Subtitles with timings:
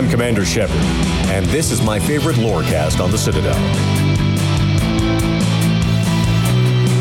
[0.00, 0.80] I'm Commander Shepard,
[1.28, 3.52] and this is my favorite lorecast on the Citadel.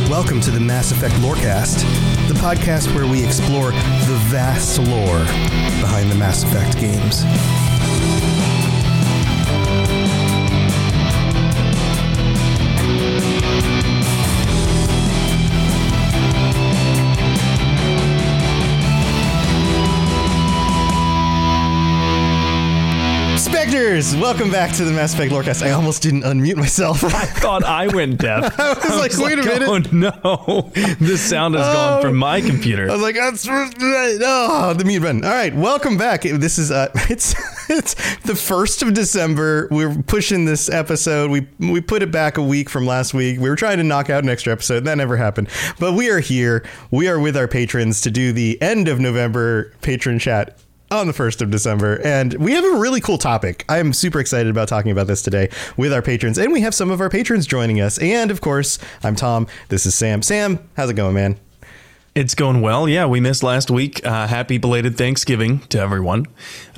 [0.09, 1.77] Welcome to the Mass Effect Lorecast,
[2.27, 5.19] the podcast where we explore the vast lore
[5.79, 7.23] behind the Mass Effect games.
[23.79, 25.65] Spectres, welcome back to the Mass Effect Lorecast.
[25.65, 27.01] I almost didn't unmute myself.
[27.01, 28.59] I thought I went deaf.
[28.59, 29.69] I was like, wait a minute.
[29.69, 32.89] Oh no, this sound has gone from my computer.
[32.89, 35.23] I was like, that's oh, the mute button.
[35.23, 36.23] All right, welcome back.
[36.23, 37.33] This is uh, it's
[37.69, 39.69] it's the first of December.
[39.71, 41.31] We're pushing this episode.
[41.31, 43.39] We we put it back a week from last week.
[43.39, 44.83] We were trying to knock out an extra episode.
[44.83, 45.47] That never happened.
[45.79, 46.65] But we are here.
[46.91, 50.59] We are with our patrons to do the end of November patron chat
[50.91, 52.01] on the 1st of December.
[52.03, 53.65] And we have a really cool topic.
[53.69, 56.37] I am super excited about talking about this today with our patrons.
[56.37, 57.97] And we have some of our patrons joining us.
[57.99, 59.47] And of course, I'm Tom.
[59.69, 60.21] This is Sam.
[60.21, 61.39] Sam, how's it going, man?
[62.19, 62.89] It's going well.
[62.89, 64.05] Yeah, we missed last week.
[64.05, 66.25] Uh, happy belated Thanksgiving to everyone.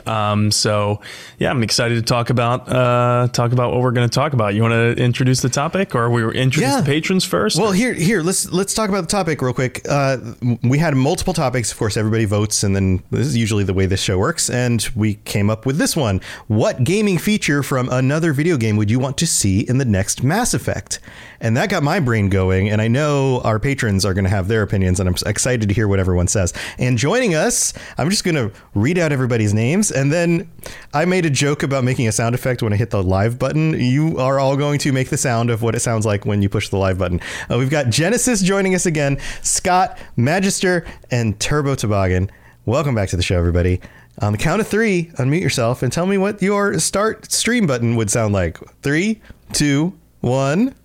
[0.06, 1.02] Um, so
[1.39, 4.53] yeah, I'm excited to talk about uh, talk about what we're going to talk about.
[4.53, 6.81] You want to introduce the topic, or we introduce Yeah.
[6.81, 7.59] the patrons first?
[7.59, 9.81] Well, here, here, let's let's talk about the topic real quick.
[9.89, 10.17] Uh,
[10.62, 11.72] we had multiple topics.
[11.72, 14.47] Of course, everybody votes, and then this is usually the way this show works.
[14.47, 18.92] And we came up with this one: What gaming feature from another video game would
[18.92, 21.00] you want to see in the next Mass Effect?
[21.44, 22.69] And that got my brain going.
[22.69, 25.74] And I know our patrons are going to have their opinions, and I'm excited to
[25.74, 26.54] hear what everyone says.
[26.78, 30.52] And joining us, I'm just going to read out everybody's names, and then
[30.94, 33.80] I made a joke about making a sound effect when I hit the live button.
[33.80, 36.50] You are all going to make the sound of what it sounds like when you
[36.50, 37.20] push the live button.
[37.50, 42.30] Uh, we've got Genesis joining us again, Scott, Magister, and Turbo Toboggan.
[42.66, 43.82] Welcome back to the show, everybody.
[44.20, 47.96] On the count of three, unmute yourself and tell me what your start stream button
[47.96, 48.59] would sound like.
[48.81, 49.22] Three,
[49.53, 50.75] two, one.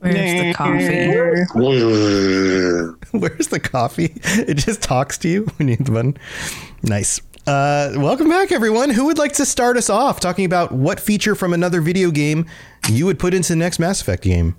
[0.00, 0.84] Where's the coffee?
[3.12, 4.12] Where's the coffee?
[4.24, 6.16] It just talks to you when you hit the button.
[6.82, 7.20] Nice.
[7.46, 8.90] Uh, welcome back, everyone.
[8.90, 12.46] Who would like to start us off talking about what feature from another video game
[12.88, 14.56] you would put into the next Mass Effect game?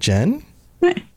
[0.00, 0.44] Jen?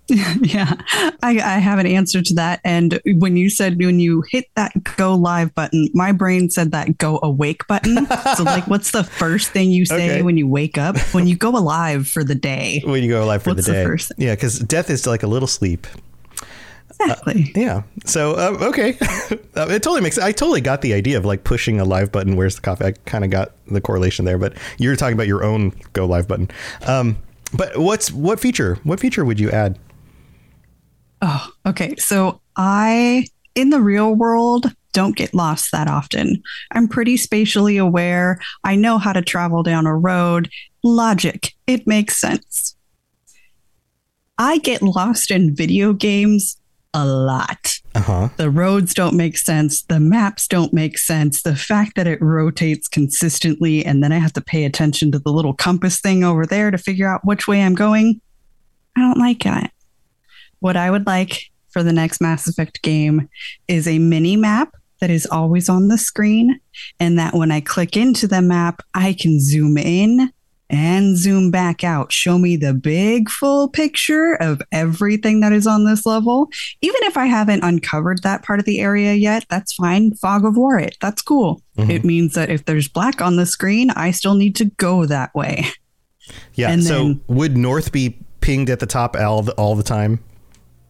[0.41, 0.73] yeah,
[1.21, 2.61] I, I have an answer to that.
[2.63, 6.97] And when you said when you hit that go live button, my brain said that
[6.97, 8.07] go awake button.
[8.35, 10.21] so, like, what's the first thing you say Okay.
[10.21, 10.97] when you wake up?
[11.13, 12.81] When you go alive for the day?
[12.85, 13.85] When you go alive for What's the the day.
[13.85, 14.11] first?
[14.17, 15.85] Yeah, because death is like a little sleep.
[16.99, 17.51] Exactly.
[17.55, 17.83] Yeah.
[18.05, 18.97] So uh, okay,
[19.55, 20.17] Uh, it totally makes.
[20.17, 22.35] I totally got the idea of like pushing a live button.
[22.35, 22.85] Where's the coffee?
[22.85, 26.27] I kind of got the correlation there, but you're talking about your own go live
[26.27, 26.49] button.
[26.85, 27.17] Um,
[27.53, 28.79] but what's what feature?
[28.83, 29.77] What feature would you add?
[31.21, 31.95] Oh, okay.
[31.97, 36.41] So I, in the real world, don't get lost that often.
[36.71, 38.39] I'm pretty spatially aware.
[38.63, 40.49] I know how to travel down a road.
[40.83, 42.75] Logic, it makes sense.
[44.37, 46.57] I get lost in video games
[46.93, 47.79] a lot.
[47.95, 48.29] Uh huh.
[48.37, 49.83] The roads don't make sense.
[49.83, 51.43] The maps don't make sense.
[51.43, 55.31] The fact that it rotates consistently and then I have to pay attention to the
[55.31, 58.21] little compass thing over there to figure out which way I'm going.
[58.95, 59.71] I don't like that.
[60.59, 63.29] What I would like for the next Mass Effect game
[63.67, 66.59] is a mini map that is always on the screen,
[66.99, 70.31] and that when I click into the map, I can zoom in
[70.69, 72.11] and zoom back out.
[72.11, 76.49] Show me the big full picture of everything that is on this level.
[76.81, 80.13] Even if I haven't uncovered that part of the area yet, that's fine.
[80.15, 80.97] Fog of war it.
[80.99, 81.61] That's cool.
[81.77, 81.89] Mhm.
[81.91, 85.33] It means that if there's black on the screen, I still need to go that
[85.35, 85.67] way.
[86.55, 86.71] Yeah.
[86.71, 90.19] And so then- would North be pinged at the top all the, all the time?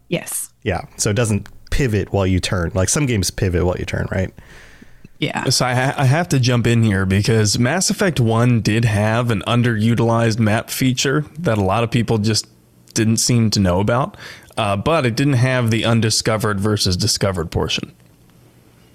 [0.08, 0.54] Yes.
[0.64, 0.82] Yeah.
[0.98, 2.72] So it doesn't pivot while you turn.
[2.74, 4.34] Like some games pivot while you turn, right?
[5.20, 5.46] Yeah.
[5.50, 9.32] So I, ha- I have to jump in here because Mass Effect 1 did have
[9.32, 12.48] an underutilized map feature that a lot of people just
[12.94, 14.16] didn't seem to know about,
[14.58, 17.94] uh, but it didn't have the undiscovered versus discovered portion.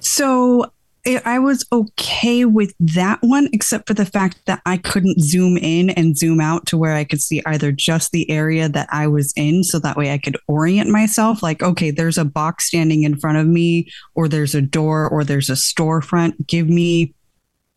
[0.00, 0.73] So
[1.05, 5.91] I was okay with that one, except for the fact that I couldn't zoom in
[5.91, 9.33] and zoom out to where I could see either just the area that I was
[9.37, 9.65] in.
[9.65, 13.39] So that way I could orient myself like, okay, there's a box standing in front
[13.39, 16.47] of me, or there's a door, or there's a storefront.
[16.47, 17.15] Give me.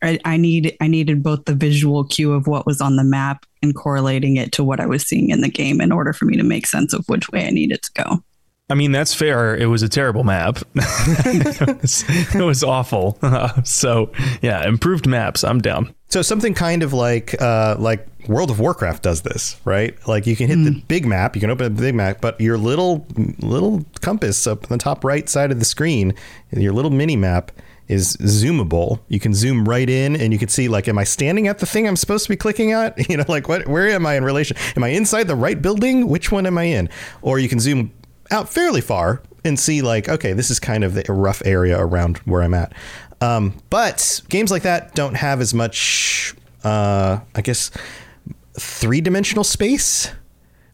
[0.02, 3.46] I, I need I needed both the visual cue of what was on the map
[3.62, 6.36] and correlating it to what I was seeing in the game in order for me
[6.36, 8.22] to make sense of which way I needed to go.
[8.68, 9.54] I mean, that's fair.
[9.54, 10.58] It was a terrible map.
[10.74, 12.04] it, was,
[12.34, 13.16] it was awful.
[13.64, 14.10] so,
[14.42, 15.44] yeah, improved maps.
[15.44, 15.94] I'm down.
[16.08, 19.96] So something kind of like uh, like World of Warcraft does this, right?
[20.08, 22.40] Like you can hit the big map, you can open up the big map, but
[22.40, 23.06] your little
[23.38, 26.14] little compass up on the top right side of the screen,
[26.52, 27.50] your little mini map,
[27.88, 29.00] is zoomable.
[29.08, 31.66] You can zoom right in and you can see like am I standing at the
[31.66, 32.96] thing I'm supposed to be clicking at?
[33.08, 34.56] You know, like what where am I in relation?
[34.76, 36.08] Am I inside the right building?
[36.08, 36.88] Which one am I in?
[37.22, 37.92] Or you can zoom
[38.30, 42.18] out fairly far and see like okay, this is kind of the rough area around
[42.18, 42.72] where I'm at.
[43.20, 46.34] Um, but games like that don't have as much
[46.64, 47.70] uh, I guess
[48.58, 50.10] three-dimensional space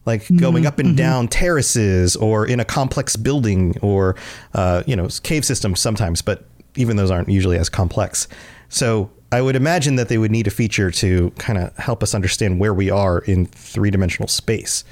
[0.05, 0.95] like going up and Mm-hmm.
[0.97, 4.15] down terraces or in a complex building or
[4.53, 6.45] uh, you know cave systems sometimes but
[6.75, 8.27] even those aren't usually as complex
[8.69, 12.13] so i would imagine that they would need a feature to kind of help us
[12.15, 14.83] understand where we are in three-dimensional space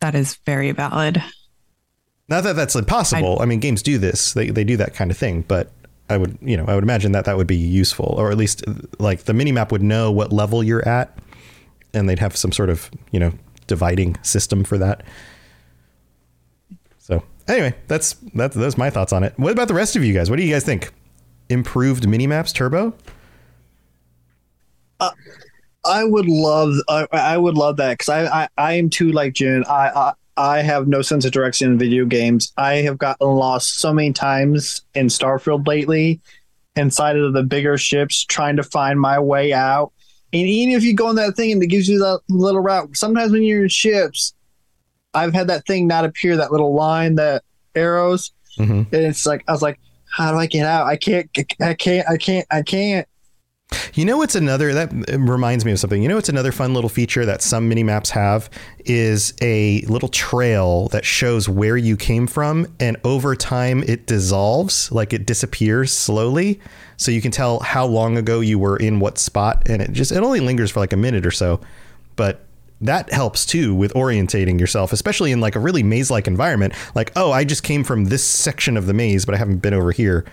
[0.00, 1.22] That is very valid.
[2.28, 3.38] not that that's impossible.
[3.40, 4.32] I, mean games do this.
[4.32, 5.70] They, they do that kind of thing but
[6.08, 8.64] i would you know i would imagine that that would be useful or at least
[8.98, 11.16] like the mini map would know what level you're at
[11.94, 13.32] and they'd have some sort of you know
[13.66, 15.04] dividing system for that.
[16.98, 19.34] So anyway that's that's that's my thoughts on it.
[19.36, 20.30] What about the rest of you guys?
[20.30, 20.92] What do you guys think?
[21.48, 22.94] Improved mini maps, turbo
[25.00, 25.10] uh,
[25.84, 29.32] I would love I, I would love that because I, I I am too like
[29.32, 29.64] June.
[29.68, 32.52] I, I I have no sense of direction in video games.
[32.56, 36.20] I have gotten lost so many times in Starfield lately,
[36.76, 39.92] inside of the bigger ships, trying to find my way out.
[40.32, 42.96] And even if you go on that thing and it gives you that little route,
[42.96, 44.32] sometimes when you're in ships,
[45.12, 47.42] I've had that thing not appear, that little line, that
[47.74, 48.86] arrows, Mhm.
[48.92, 49.78] and it's like I was like,
[50.08, 50.86] how do I get out?
[50.86, 51.28] I can't,
[51.60, 53.06] I can't, I can't, I can't.
[53.94, 56.02] You know what's another that uh, reminds me of something.
[56.02, 58.48] You know what's another fun little feature that some mini maps have
[58.84, 64.90] is a little trail that shows where you came from and over time it dissolves,
[64.92, 66.60] like it disappears slowly.
[66.96, 70.12] So you can tell how long ago you were in what spot and it just
[70.12, 71.60] it only lingers for like a minute or so.
[72.16, 72.44] But
[72.80, 76.74] that helps too with orientating yourself, especially in like a really maze-like environment.
[76.94, 79.74] Like, oh, I just came from this section of the maze, but I haven't been
[79.74, 80.24] over here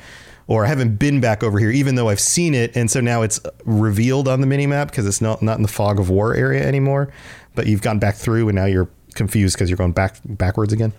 [0.47, 3.21] or I haven't been back over here, even though I've seen it, and so now
[3.21, 6.65] it's revealed on the minimap because it's not not in the fog of war area
[6.65, 7.11] anymore.
[7.55, 10.93] But you've gone back through, and now you're confused because you're going back backwards again.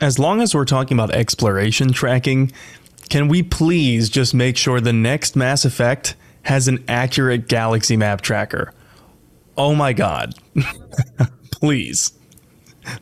[0.00, 2.52] As long as we're talking about exploration tracking,
[3.08, 8.20] can we please just make sure the next Mass Effect has an accurate galaxy map
[8.20, 8.72] tracker?
[9.56, 10.34] Oh my god.
[11.50, 12.12] please.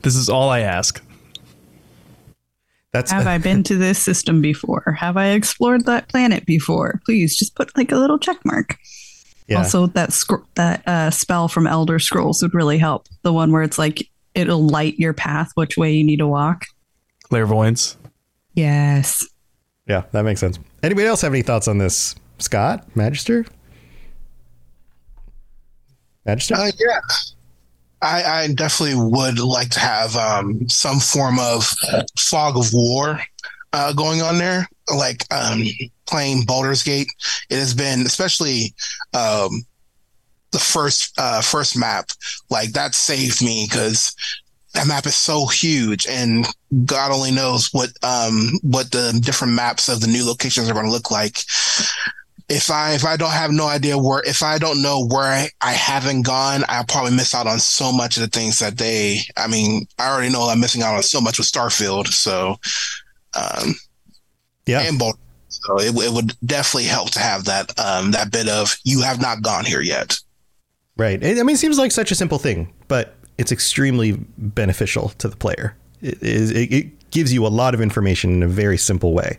[0.02, 1.03] This is all I ask.
[2.94, 4.96] That's Have I been to this system before?
[5.00, 7.00] Have I explored that planet before?
[7.04, 8.76] Please just put like a little check mark.
[9.48, 9.58] yeah.
[9.58, 13.08] Also, that scr- that uh, spell from Elder Scrolls would really help.
[13.22, 16.66] The one where it's like it'll light your path which way you need to walk.
[17.24, 17.96] Clairvoyance.
[18.54, 19.26] Yes.
[19.88, 20.60] yeah, that makes sense.
[20.84, 22.14] Anybody else have any thoughts on this?
[22.38, 23.44] Scott, Magister,
[26.24, 26.54] Magister.
[26.54, 27.00] Uh, yeah.
[28.04, 31.64] I, I definitely would like to have um, some form of
[32.18, 33.18] fog of war
[33.72, 35.62] uh, going on there, like um,
[36.06, 37.08] playing Baldur's Gate.
[37.48, 38.74] It has been, especially
[39.14, 39.64] um,
[40.50, 42.10] the first uh, first map,
[42.50, 44.14] like that saved me because
[44.74, 46.46] that map is so huge, and
[46.84, 50.86] God only knows what um, what the different maps of the new locations are going
[50.86, 51.38] to look like
[52.48, 55.48] if I if I don't have no idea where if I don't know where I,
[55.60, 59.20] I haven't gone, I'll probably miss out on so much of the things that they
[59.36, 62.08] I mean, I already know I'm missing out on so much with Starfield.
[62.08, 62.56] So
[63.34, 63.74] um
[64.66, 65.18] yeah, and Baldur.
[65.48, 69.20] So it, it would definitely help to have that um that bit of you have
[69.20, 70.18] not gone here yet.
[70.96, 71.24] right.
[71.24, 75.36] I mean, it seems like such a simple thing, but it's extremely beneficial to the
[75.36, 75.76] player.
[76.02, 79.38] It, is, it, it gives you a lot of information in a very simple way.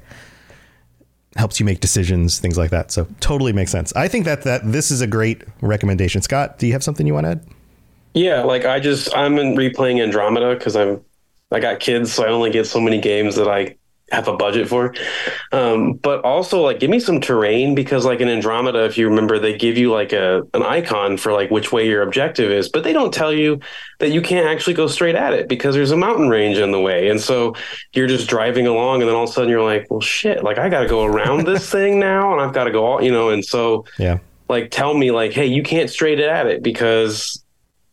[1.36, 2.92] Helps you make decisions, things like that.
[2.92, 3.94] So totally makes sense.
[3.96, 6.22] I think that that this is a great recommendation.
[6.22, 7.46] Scott, do you have something you want to add?
[8.14, 11.04] Yeah, like I just I'm in replaying Andromeda because I'm
[11.52, 13.76] I got kids, so I only get so many games that I
[14.12, 14.94] have a budget for.
[15.52, 19.40] Um, but also like give me some terrain because like in Andromeda, if you remember,
[19.40, 22.84] they give you like a an icon for like which way your objective is, but
[22.84, 23.60] they don't tell you
[24.00, 26.80] that you can't actually go straight at it because there's a mountain range in the
[26.80, 27.10] way.
[27.10, 27.56] And so
[27.94, 30.60] you're just driving along and then all of a sudden you're like, well shit, like
[30.60, 33.30] I gotta go around this thing now and I've got to go all you know,
[33.30, 34.20] and so Yeah.
[34.50, 37.42] like tell me like, hey, you can't straight it at it because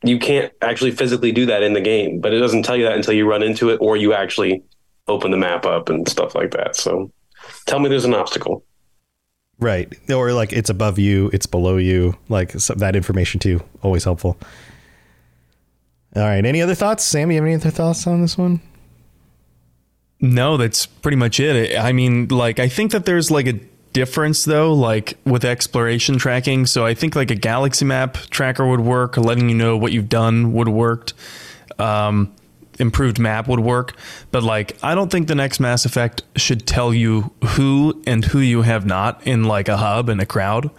[0.05, 2.97] you can't actually physically do that in the game, but it doesn't tell you that
[2.97, 4.63] until you run into it or you actually
[5.09, 6.77] open the map up and stuff like that.
[6.77, 7.11] So
[7.67, 8.65] tell me there's an obstacle.
[9.59, 9.93] Right.
[10.11, 12.17] Or like it's above you, it's below you.
[12.29, 13.63] Like so that information too.
[13.83, 14.39] Always helpful.
[16.15, 16.45] All right.
[16.45, 17.05] Any other thoughts?
[17.05, 18.61] Sam, you have any other thoughts on this one?
[20.21, 21.77] No, that's pretty much it.
[21.77, 23.59] I mean, like, I think that there's like a
[23.93, 26.67] difference though, like with exploration tracking.
[26.67, 30.09] So I think like a galaxy map tracker would work, letting you know what you've
[30.09, 31.15] done would have worked.
[31.79, 32.35] Um,
[32.79, 33.95] improved map would work.
[34.31, 38.39] But like, I don't think the next Mass Effect should tell you who and who
[38.39, 40.71] you have not in like a hub and a crowd,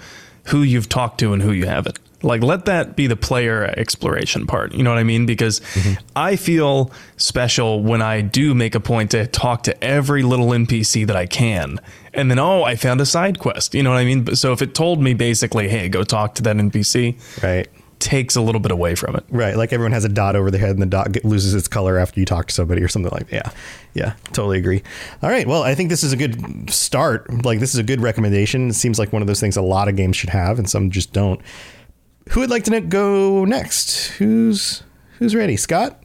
[0.46, 2.00] who you've talked to and who you haven't.
[2.24, 4.74] Like, let that be the player exploration part.
[4.74, 5.26] You know what I mean?
[5.26, 6.02] Because mm-hmm.
[6.16, 11.06] I feel special when I do make a point to talk to every little NPC
[11.08, 11.82] that I can.
[12.14, 13.76] And then, oh, I found a side quest.
[13.76, 14.24] You know what I mean?
[14.24, 17.68] But- So if it told me basically, hey, go talk to that NPC, Right.
[18.04, 19.24] Takes a little bit away from it.
[19.30, 21.68] Right, like everyone has a dot over their head, and the dot get, loses its
[21.68, 23.34] color after you talk to somebody or something like that.
[23.34, 23.52] Yeah,
[23.94, 24.84] yeah, totally agree.
[25.22, 27.46] All right, well, I think this is a good start.
[27.46, 28.70] Like, this is a good recommendation.
[28.70, 30.92] It seems like one of those things a lot of games should have, and some
[30.92, 31.40] just don't.
[32.30, 34.08] Who would like to go next?
[34.10, 34.84] Who's
[35.18, 35.58] who's ready?
[35.58, 36.02] Scott.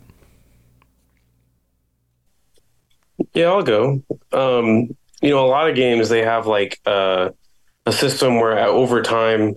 [3.34, 4.02] Yeah, I'll go.
[4.32, 7.30] Um, you know, a lot of games they have like uh,
[7.86, 9.56] a system where over time,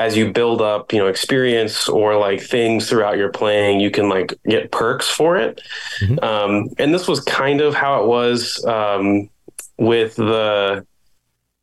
[0.00, 4.08] as you build up, you know, experience or like things throughout your playing, you can
[4.08, 5.60] like get perks for it.
[6.22, 9.28] Um, and this was kind of how it was um,
[9.76, 10.86] with the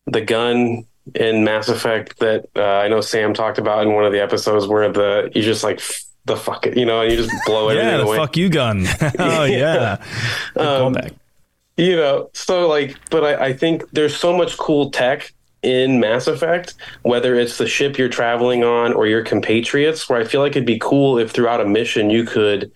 [0.05, 4.11] the gun in Mass Effect that uh, I know Sam talked about in one of
[4.11, 7.17] the episodes where the you just like f- the fuck it, you know, and you
[7.17, 8.17] just blow everything Yeah, the away.
[8.17, 8.85] fuck you gun.
[9.19, 9.97] oh yeah.
[10.53, 10.95] Good Um,
[11.77, 15.31] you know so like but I, I think there's so much cool tech
[15.63, 20.23] in mass effect whether it's the ship you're traveling on or your compatriots where i
[20.23, 22.71] feel like it'd be cool if throughout a mission you could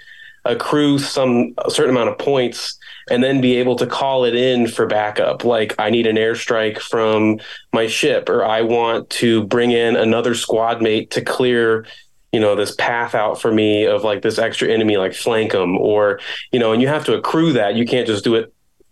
[0.45, 2.79] accrue some a certain amount of points
[3.11, 6.79] and then be able to call it in for backup like i need an airstrike
[6.79, 7.39] from
[7.71, 11.85] my ship or i want to bring in another squad mate to clear
[12.31, 15.77] you know this path out for me of like this extra enemy like flank them
[15.77, 16.19] or
[16.51, 18.51] you know and you have to accrue that you can't just do it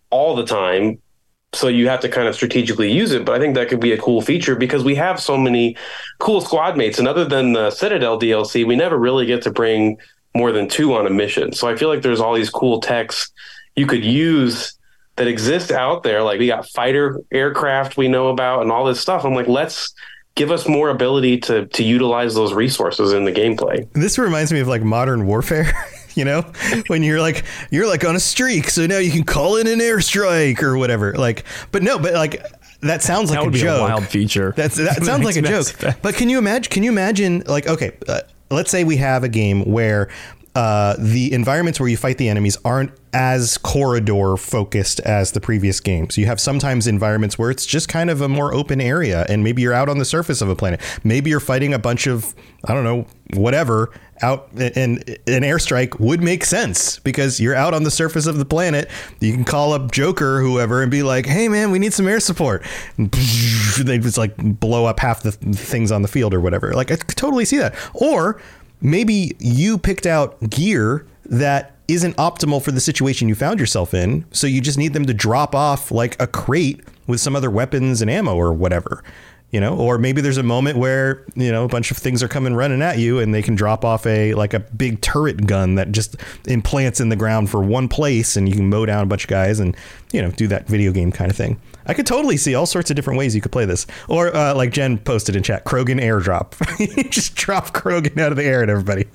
[0.09, 0.99] all the time.
[1.53, 3.25] So you have to kind of strategically use it.
[3.25, 5.75] But I think that could be a cool feature because we have so many
[6.19, 6.99] cool squad mates.
[6.99, 9.97] And other than the Citadel DLC, we never really get to bring
[10.35, 11.53] more than two on a mission.
[11.53, 13.31] So I feel like there's all these cool techs
[13.75, 14.77] you could use
[15.15, 16.21] that exist out there.
[16.23, 19.25] Like we got fighter aircraft we know about and all this stuff.
[19.25, 19.93] I'm like, let's
[20.35, 23.91] give us more ability to to utilize those resources in the gameplay.
[23.93, 25.73] This reminds me of like modern warfare.
[26.15, 26.41] You know,
[26.87, 29.79] when you're like you're like on a streak, so now you can call in an
[29.79, 31.13] airstrike or whatever.
[31.13, 32.43] Like, but no, but like
[32.81, 33.79] that sounds like That a be joke.
[33.79, 34.53] a wild feature.
[34.57, 35.67] That's that sounds like a joke.
[36.01, 36.69] But can you imagine?
[36.71, 37.43] Can you imagine?
[37.45, 40.09] Like, okay, uh, let's say we have a game where
[40.55, 45.79] uh, the environments where you fight the enemies aren't as corridor focused as the previous
[45.79, 46.17] games.
[46.17, 49.61] You have sometimes environments where it's just kind of a more open area, and maybe
[49.61, 50.81] you're out on the surface of a planet.
[51.03, 52.33] Maybe you're fighting a bunch of
[52.65, 53.91] I don't know whatever
[54.21, 58.45] out, and an airstrike would make sense because you're out on the surface of the
[58.45, 58.89] planet.
[59.19, 62.19] You can call up Joker, whoever, and be like, "Hey, man, we need some air
[62.19, 62.65] support."
[62.97, 63.11] And
[63.79, 66.73] they just like blow up half the things on the field or whatever.
[66.73, 67.75] Like I could totally see that.
[67.93, 68.41] Or
[68.81, 74.25] maybe you picked out gear that isn't optimal for the situation you found yourself in,
[74.31, 78.01] so you just need them to drop off like a crate with some other weapons
[78.01, 79.03] and ammo or whatever.
[79.51, 82.27] You know, or maybe there's a moment where you know a bunch of things are
[82.27, 85.75] coming running at you, and they can drop off a like a big turret gun
[85.75, 89.07] that just implants in the ground for one place, and you can mow down a
[89.07, 89.75] bunch of guys and
[90.11, 91.59] you know do that video game kind of thing.
[91.87, 94.53] I could totally see all sorts of different ways you could play this, or uh,
[94.53, 96.53] like Jen posted in chat, Krogan airdrop.
[96.79, 99.05] You just drop Krogan out of the air at everybody.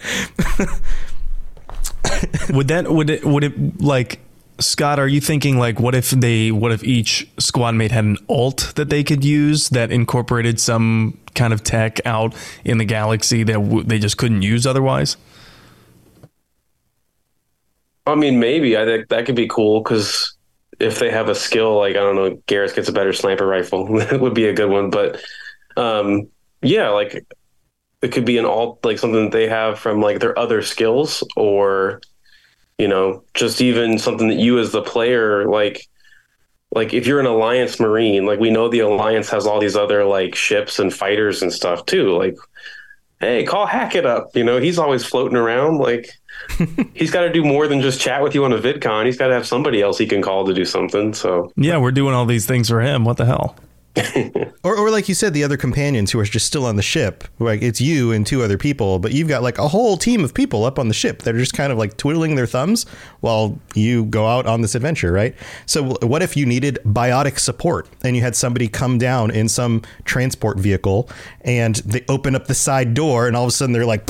[2.51, 4.21] would that would it would it like
[4.61, 8.19] Scott, are you thinking like what if they what if each squad mate had an
[8.29, 12.35] alt that they could use that incorporated some kind of tech out
[12.65, 15.17] in the galaxy that w- they just couldn't use otherwise?
[18.07, 20.37] I mean, maybe I think that could be cool because
[20.79, 23.87] if they have a skill like I don't know, Garrus gets a better sniper rifle,
[23.99, 24.91] that would be a good one.
[24.91, 25.21] But
[25.77, 26.29] um,
[26.63, 27.27] yeah, like
[28.03, 31.25] it could be an alt, like something that they have from like their other skills,
[31.37, 32.01] or
[32.79, 35.89] you know, just even something that you as the player like.
[36.71, 40.05] Like if you're an alliance marine, like we know the alliance has all these other
[40.05, 42.17] like ships and fighters and stuff too.
[42.19, 42.37] Like,
[43.21, 44.35] hey, call Hackett up.
[44.35, 45.79] You know, he's always floating around.
[45.79, 46.11] Like,
[46.95, 49.07] he's got to do more than just chat with you on a VidCon.
[49.07, 51.15] He's got to have somebody else he can call to do something.
[51.15, 53.05] So Yeah, we're doing all these things for him.
[53.05, 53.57] What the hell?
[54.65, 57.25] Or, or like you said, the other companions who are just still on the ship.
[57.39, 60.33] Like it's you and two other people, but you've got like a whole team of
[60.33, 62.87] people up on the ship that are just kind of like twiddling their thumbs
[63.21, 65.35] while you go out on this adventure, right?
[65.67, 69.83] So what if you needed biotic support and you had somebody come down in some
[70.07, 71.11] transport vehicle
[71.43, 74.07] and they open up the side door and all of a sudden they're like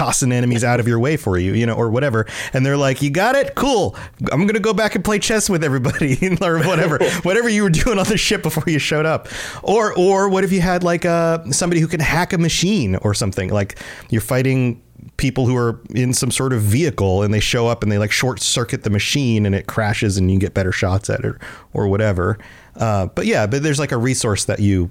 [0.00, 2.24] tossing enemies out of your way for you, you know, or whatever.
[2.54, 3.94] And they're like, "You got it, cool.
[4.32, 7.98] I'm gonna go back and play chess with everybody, or whatever, whatever you were doing
[7.98, 9.28] on the ship before you showed up."
[9.62, 13.12] Or, or what if you had like uh, somebody who can hack a machine or
[13.12, 13.50] something?
[13.50, 13.78] Like
[14.08, 14.82] you're fighting
[15.18, 18.10] people who are in some sort of vehicle and they show up and they like
[18.10, 21.34] short circuit the machine and it crashes and you get better shots at it
[21.74, 22.38] or whatever.
[22.76, 24.90] Uh, but yeah, but there's like a resource that you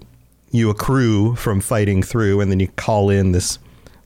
[0.52, 3.58] you accrue from fighting through and then you call in this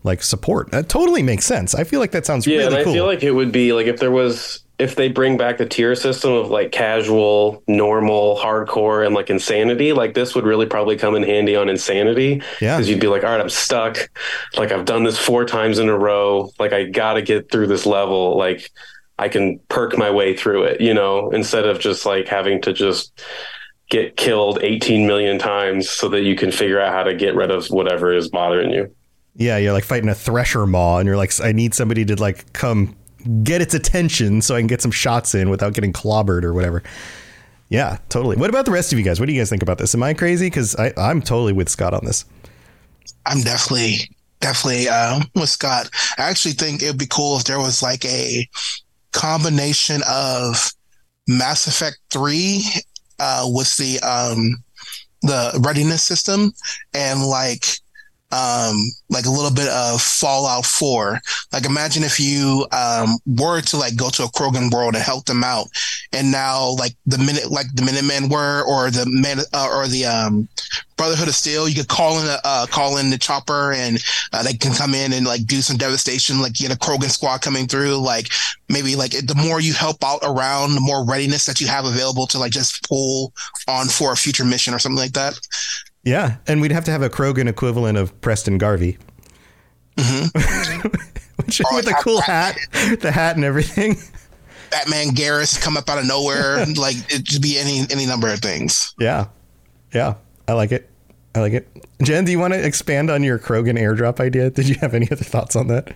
[0.03, 0.71] like support.
[0.71, 1.73] That totally makes sense.
[1.73, 2.93] I feel like that sounds Yeah, really and I cool.
[2.93, 5.93] feel like it would be like if there was if they bring back the tier
[5.95, 11.15] system of like casual, normal, hardcore, and like insanity, like this would really probably come
[11.15, 12.41] in handy on insanity.
[12.59, 12.75] Yeah.
[12.75, 14.09] Because you'd be like, all right, I'm stuck.
[14.57, 16.49] Like I've done this four times in a row.
[16.59, 18.35] Like I got to get through this level.
[18.35, 18.71] Like
[19.19, 22.73] I can perk my way through it, you know, instead of just like having to
[22.73, 23.23] just
[23.91, 27.51] get killed 18 million times so that you can figure out how to get rid
[27.51, 28.93] of whatever is bothering you.
[29.35, 32.51] Yeah, you're like fighting a thresher maw and you're like I need somebody to like
[32.53, 32.95] come
[33.43, 36.83] get its attention so I can get some shots in without getting clobbered or whatever.
[37.69, 38.35] Yeah, totally.
[38.35, 39.19] What about the rest of you guys?
[39.19, 39.95] What do you guys think about this?
[39.95, 40.47] Am I crazy?
[40.47, 42.25] Because I'm totally with Scott on this.
[43.25, 43.97] I'm definitely
[44.41, 45.89] definitely uh, with Scott.
[46.17, 48.47] I actually think it'd be cool if there was like a
[49.11, 50.71] combination of
[51.27, 52.63] Mass Effect Three
[53.19, 54.63] uh, with the um,
[55.23, 56.51] the readiness system
[56.93, 57.65] and like
[58.33, 61.21] um, like a little bit of Fallout 4.
[61.51, 65.25] Like imagine if you um, were to like go to a Krogan world and help
[65.25, 65.67] them out,
[66.11, 70.05] and now like the minute like the Minutemen were, or the man uh, or the
[70.05, 70.47] um,
[70.97, 74.41] Brotherhood of Steel, you could call in a uh, call in the chopper, and uh,
[74.41, 76.41] they can come in and like do some devastation.
[76.41, 77.97] Like you get a Krogan squad coming through.
[77.97, 78.29] Like
[78.67, 82.25] maybe like the more you help out around, the more readiness that you have available
[82.27, 83.31] to like just pull
[83.67, 85.39] on for a future mission or something like that.
[86.03, 88.97] Yeah, and we'd have to have a Krogan equivalent of Preston Garvey.
[89.97, 90.87] Mm-hmm.
[91.37, 92.57] Which, Oh, with a cool hat,
[92.99, 93.97] the hat and everything.
[94.69, 96.65] Batman Garrus come up out of nowhere.
[96.77, 98.93] like it could be any any number of things.
[98.99, 99.27] Yeah,
[99.93, 100.15] yeah,
[100.47, 100.89] I like it.
[101.35, 101.67] I like it.
[102.03, 104.49] Jen, do you want to expand on your Krogan airdrop idea?
[104.49, 105.95] Did you have any other thoughts on that?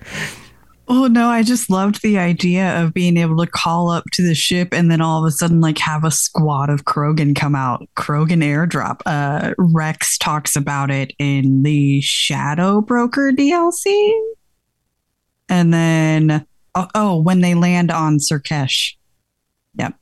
[0.89, 4.33] Oh no, I just loved the idea of being able to call up to the
[4.33, 7.87] ship and then all of a sudden like have a squad of Krogan come out.
[7.97, 9.01] Krogan airdrop.
[9.05, 14.11] Uh Rex talks about it in the Shadow Broker DLC.
[15.49, 18.93] And then oh, oh when they land on Sur'Kesh.
[19.75, 19.93] Yep.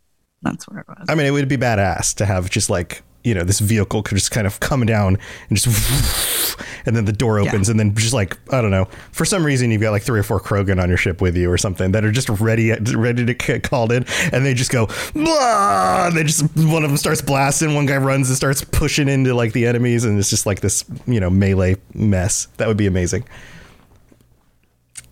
[0.43, 1.05] That's where it was.
[1.09, 4.15] I mean, it would be badass to have just like you know this vehicle could
[4.15, 5.17] just kind of come down
[5.49, 9.25] and just and then the door opens and then just like I don't know for
[9.25, 11.57] some reason you've got like three or four Krogan on your ship with you or
[11.57, 16.07] something that are just ready ready to get called in and they just go blah!
[16.07, 19.33] And they just one of them starts blasting one guy runs and starts pushing into
[19.33, 22.47] like the enemies and it's just like this you know melee mess.
[22.57, 23.25] That would be amazing.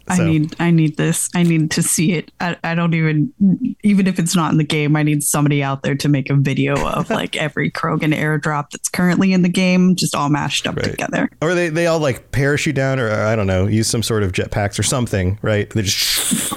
[0.07, 1.29] I need I need this.
[1.33, 2.31] I need to see it.
[2.39, 3.33] I, I don't even
[3.83, 6.35] even if it's not in the game, I need somebody out there to make a
[6.35, 10.75] video of like every Krogan airdrop that's currently in the game, just all mashed up
[10.75, 10.85] Right.
[10.91, 11.29] together.
[11.41, 14.31] Or they, they all like parachute down, or I don't know, use some sort of
[14.33, 15.69] jetpacks or something, right?
[15.69, 16.53] They just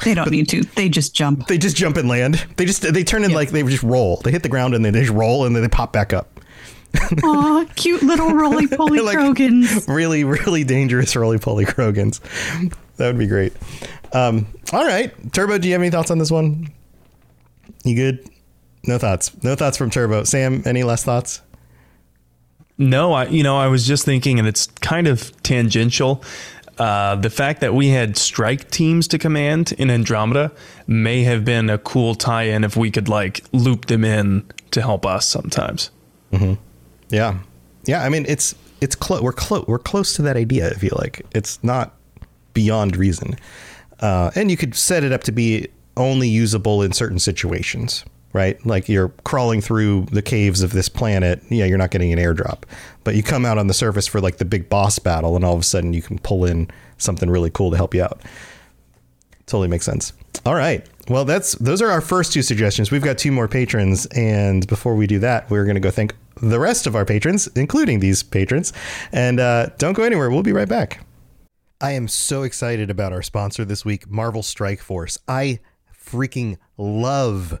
[0.04, 0.62] They don't need to.
[0.62, 1.48] They just jump.
[1.48, 2.46] they just jump and land.
[2.56, 4.18] They just they turn in like they just roll.
[4.18, 6.35] They hit the ground and then they just roll and then they pop back up.
[7.24, 9.86] Aw, cute little roly poly Like- Krogans.
[9.92, 12.20] Really, really dangerous roly poly Krogans.
[12.96, 13.52] That would be great.
[14.12, 16.68] Um, all right, Turbo, do you have any thoughts on this one?
[17.84, 18.28] You good?
[18.84, 19.32] No thoughts.
[19.42, 20.24] No thoughts from Turbo.
[20.24, 21.42] Sam, any last thoughts?
[22.78, 26.22] No, I you know I was just thinking, and it's kind of tangential.
[26.78, 30.52] Uh, the fact that we had strike teams to command in Andromeda
[30.86, 35.06] may have been a cool tie-in if we could like loop them in to help
[35.06, 35.90] us sometimes.
[37.08, 37.38] Yeah,
[37.84, 38.02] yeah.
[38.04, 39.22] I mean, it's it's close.
[39.22, 39.66] We're close.
[39.66, 40.70] We're close to that idea.
[40.70, 41.94] I feel like it's not
[42.54, 43.36] beyond reason,
[44.00, 48.64] uh, and you could set it up to be only usable in certain situations, right?
[48.66, 51.42] Like you're crawling through the caves of this planet.
[51.48, 52.62] Yeah, you're not getting an airdrop,
[53.04, 55.54] but you come out on the surface for like the big boss battle, and all
[55.54, 58.20] of a sudden you can pull in something really cool to help you out.
[59.46, 60.12] Totally makes sense.
[60.44, 60.86] All right.
[61.08, 62.90] Well, that's those are our first two suggestions.
[62.90, 66.14] We've got two more patrons, and before we do that, we're going to go thank
[66.42, 68.72] the rest of our patrons, including these patrons.
[69.12, 70.30] And uh, don't go anywhere.
[70.30, 71.04] We'll be right back.
[71.80, 75.18] I am so excited about our sponsor this week, Marvel Strike Force.
[75.28, 75.60] I
[75.94, 77.60] freaking love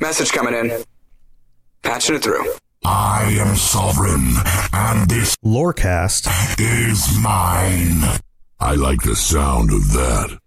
[0.00, 0.82] Message coming in.
[1.82, 2.44] Patching it through.
[2.84, 4.34] I am sovereign,
[4.72, 6.28] and this Lorecast.
[6.60, 8.20] is mine.
[8.60, 10.38] I like the sound of that.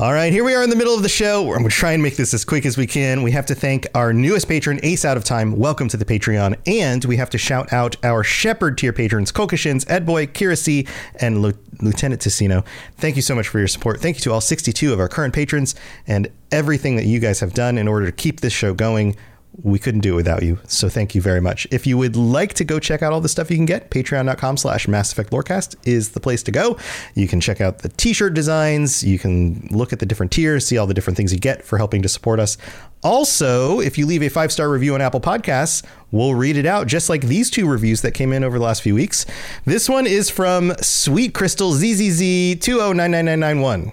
[0.00, 1.42] All right, here we are in the middle of the show.
[1.52, 3.22] I'm going to try and make this as quick as we can.
[3.22, 5.58] We have to thank our newest patron, Ace Out of Time.
[5.58, 6.56] Welcome to the Patreon.
[6.66, 10.86] And we have to shout out our Shepard tier patrons, Kolkashins, Edboy, Kira C,
[11.16, 12.64] and Lu- Lieutenant Ticino.
[12.96, 14.00] Thank you so much for your support.
[14.00, 15.74] Thank you to all 62 of our current patrons
[16.06, 19.16] and everything that you guys have done in order to keep this show going.
[19.62, 20.58] We couldn't do it without you.
[20.68, 21.66] So thank you very much.
[21.70, 24.56] If you would like to go check out all the stuff you can get, patreon.com
[24.56, 26.78] slash Mass Effect Lorecast is the place to go.
[27.14, 29.02] You can check out the t-shirt designs.
[29.02, 31.78] You can look at the different tiers, see all the different things you get for
[31.78, 32.56] helping to support us.
[33.02, 37.08] Also, if you leave a five-star review on Apple Podcasts, we'll read it out just
[37.08, 39.26] like these two reviews that came in over the last few weeks.
[39.64, 43.92] This one is from Sweet Crystal ZZZ 2099991.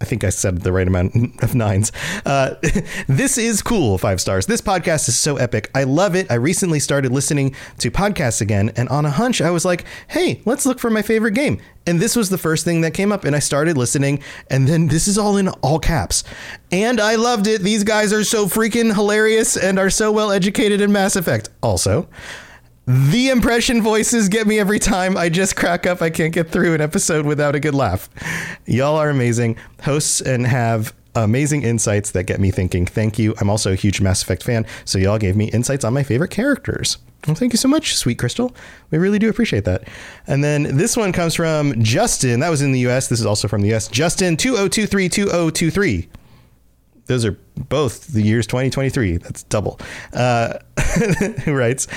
[0.00, 1.90] I think I said the right amount of nines.
[2.24, 2.54] Uh,
[3.08, 4.46] this is cool, five stars.
[4.46, 5.70] This podcast is so epic.
[5.74, 6.30] I love it.
[6.30, 10.40] I recently started listening to podcasts again, and on a hunch, I was like, hey,
[10.44, 11.60] let's look for my favorite game.
[11.86, 14.88] And this was the first thing that came up, and I started listening, and then
[14.88, 16.22] this is all in all caps.
[16.70, 17.62] And I loved it.
[17.62, 21.48] These guys are so freaking hilarious and are so well educated in Mass Effect.
[21.62, 22.08] Also,
[22.88, 25.14] the impression voices get me every time.
[25.14, 26.00] I just crack up.
[26.00, 28.08] I can't get through an episode without a good laugh.
[28.64, 32.86] Y'all are amazing hosts and have amazing insights that get me thinking.
[32.86, 33.34] Thank you.
[33.42, 36.30] I'm also a huge Mass Effect fan, so y'all gave me insights on my favorite
[36.30, 36.96] characters.
[37.26, 38.54] Well, thank you so much, Sweet Crystal.
[38.90, 39.86] We really do appreciate that.
[40.26, 42.40] And then this one comes from Justin.
[42.40, 43.08] That was in the US.
[43.08, 43.88] This is also from the US.
[43.88, 46.06] Justin 20232023
[47.08, 49.80] those are both the years 2023 that's double.
[50.12, 50.58] Uh,
[51.44, 51.88] who writes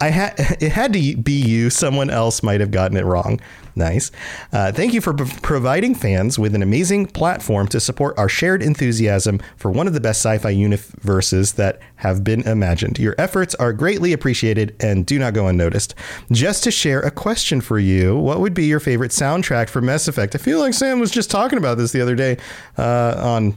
[0.00, 1.70] i had it had to be you.
[1.70, 3.40] Someone else might have gotten it wrong.
[3.74, 4.10] Nice.
[4.52, 8.62] Uh, thank you for p- providing fans with an amazing platform to support our shared
[8.62, 12.98] enthusiasm for one of the best sci-fi universes that have been imagined.
[12.98, 15.94] Your efforts are greatly appreciated and do not go unnoticed.
[16.32, 20.08] Just to share a question for you what would be your favorite soundtrack for mass
[20.08, 20.34] effect?
[20.34, 22.38] I feel like sam was just talking about this the other day
[22.78, 23.56] uh, on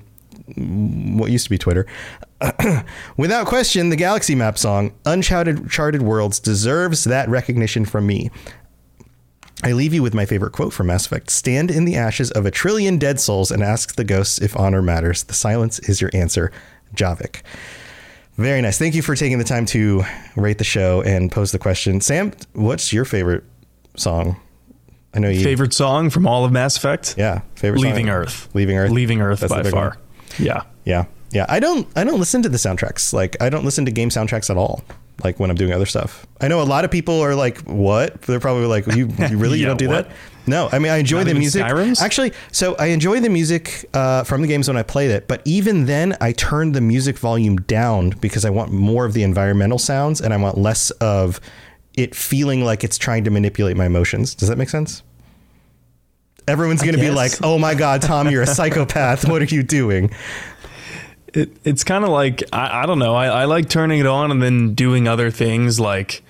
[0.56, 1.86] what used to be Twitter.
[3.18, 8.30] Without question, the Galaxy Map song, Uncharted Charted Worlds, deserves that recognition from me.
[9.62, 12.46] I leave you with my favorite quote from Mass Effect Stand in the ashes of
[12.46, 15.24] a trillion dead souls and ask the ghosts if honor matters.
[15.24, 16.52] The silence is your answer.
[16.96, 17.42] Javik.
[18.38, 18.78] Very nice.
[18.78, 20.04] Thank you for taking the time to
[20.38, 22.00] rate the show and pose the question.
[22.00, 23.44] Sam, what's your favorite
[23.98, 24.40] song?
[25.14, 25.44] I know you.
[25.44, 27.16] Favorite song from all of Mass Effect?
[27.18, 27.42] Yeah.
[27.56, 28.16] Favorite Leaving song?
[28.16, 28.50] Earth.
[28.54, 28.92] Leaving Earth.
[28.92, 29.90] Leaving Earth That's by far.
[29.90, 29.98] one.
[30.40, 30.64] Yeah.
[30.86, 31.06] Yeah.
[31.32, 31.46] Yeah.
[31.50, 33.14] I don't I don't listen to the soundtracks.
[33.14, 34.84] Like I don't listen to game soundtracks at all.
[35.24, 36.26] Like when I'm doing other stuff.
[36.40, 38.22] I know a lot of people are like, what?
[38.22, 40.08] They're probably like, you, you really you don't do what?
[40.08, 40.16] that?
[40.48, 41.64] No, I mean I enjoy Not the music.
[41.64, 42.02] Skyrim's?
[42.02, 45.42] Actually, so I enjoy the music uh, from the games when I played it, but
[45.46, 49.78] even then I turn the music volume down because I want more of the environmental
[49.78, 51.40] sounds and I want less of
[51.96, 54.34] it feeling like it's trying to manipulate my emotions.
[54.34, 55.04] Does that make sense?
[56.50, 59.28] Everyone's going to be like, "Oh my god, Tom, you're a psychopath.
[59.28, 60.12] What are you doing?"
[61.34, 63.14] It, it's kind of like I, I don't know.
[63.16, 66.24] I, I like turning it on and then doing other things like.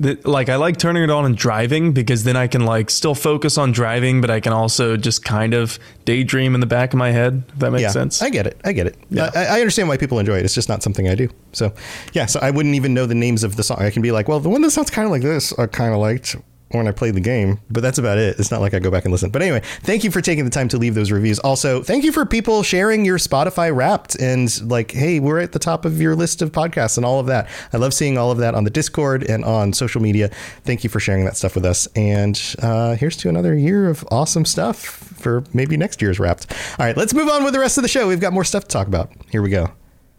[0.00, 3.58] Like I like turning it on and driving because then I can like still focus
[3.58, 7.10] on driving, but I can also just kind of daydream in the back of my
[7.10, 7.42] head.
[7.48, 8.22] If that makes yeah, sense.
[8.22, 8.60] I get it.
[8.64, 8.96] I get it.
[9.10, 9.32] Yeah.
[9.34, 10.44] I, I understand why people enjoy it.
[10.44, 11.28] It's just not something I do.
[11.50, 11.74] So,
[12.12, 12.26] yeah.
[12.26, 13.78] So I wouldn't even know the names of the song.
[13.80, 15.92] I can be like, well, the one that sounds kind of like this, I kind
[15.92, 16.36] of liked
[16.70, 18.38] when I played the game, but that's about it.
[18.38, 19.30] It's not like I go back and listen.
[19.30, 21.38] But anyway, thank you for taking the time to leave those reviews.
[21.38, 25.58] Also, thank you for people sharing your Spotify Wrapped and like, hey, we're at the
[25.58, 27.48] top of your list of podcasts and all of that.
[27.72, 30.28] I love seeing all of that on the Discord and on social media.
[30.64, 31.86] Thank you for sharing that stuff with us.
[31.96, 36.52] And uh, here's to another year of awesome stuff for maybe next year's Wrapped.
[36.78, 38.08] All right, let's move on with the rest of the show.
[38.08, 39.10] We've got more stuff to talk about.
[39.30, 39.72] Here we go.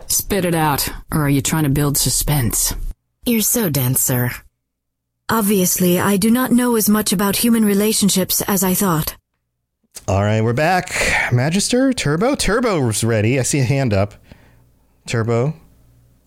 [0.08, 2.74] Spit it out, or are you trying to build suspense?
[3.26, 4.32] You're so dense, sir.
[5.32, 9.15] Obviously, I do not know as much about human relationships as I thought.
[10.08, 10.92] All right, we're back.
[11.32, 13.39] Magister, Turbo, Turbo's ready.
[13.39, 14.15] I see a hand up.
[15.06, 15.54] Turbo.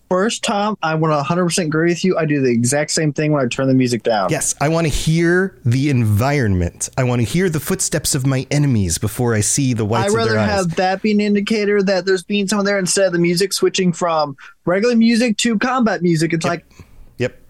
[0.09, 2.17] First, Tom, I want to 100% agree with you.
[2.17, 4.29] I do the exact same thing when I turn the music down.
[4.29, 6.87] Yes, I want to hear the environment.
[6.97, 10.09] I want to hear the footsteps of my enemies before I see the whites I'd
[10.09, 10.49] of rather their eyes.
[10.49, 13.91] have that be an indicator that there's being someone there instead of the music switching
[13.91, 16.31] from regular music to combat music.
[16.31, 16.87] It's like, yep.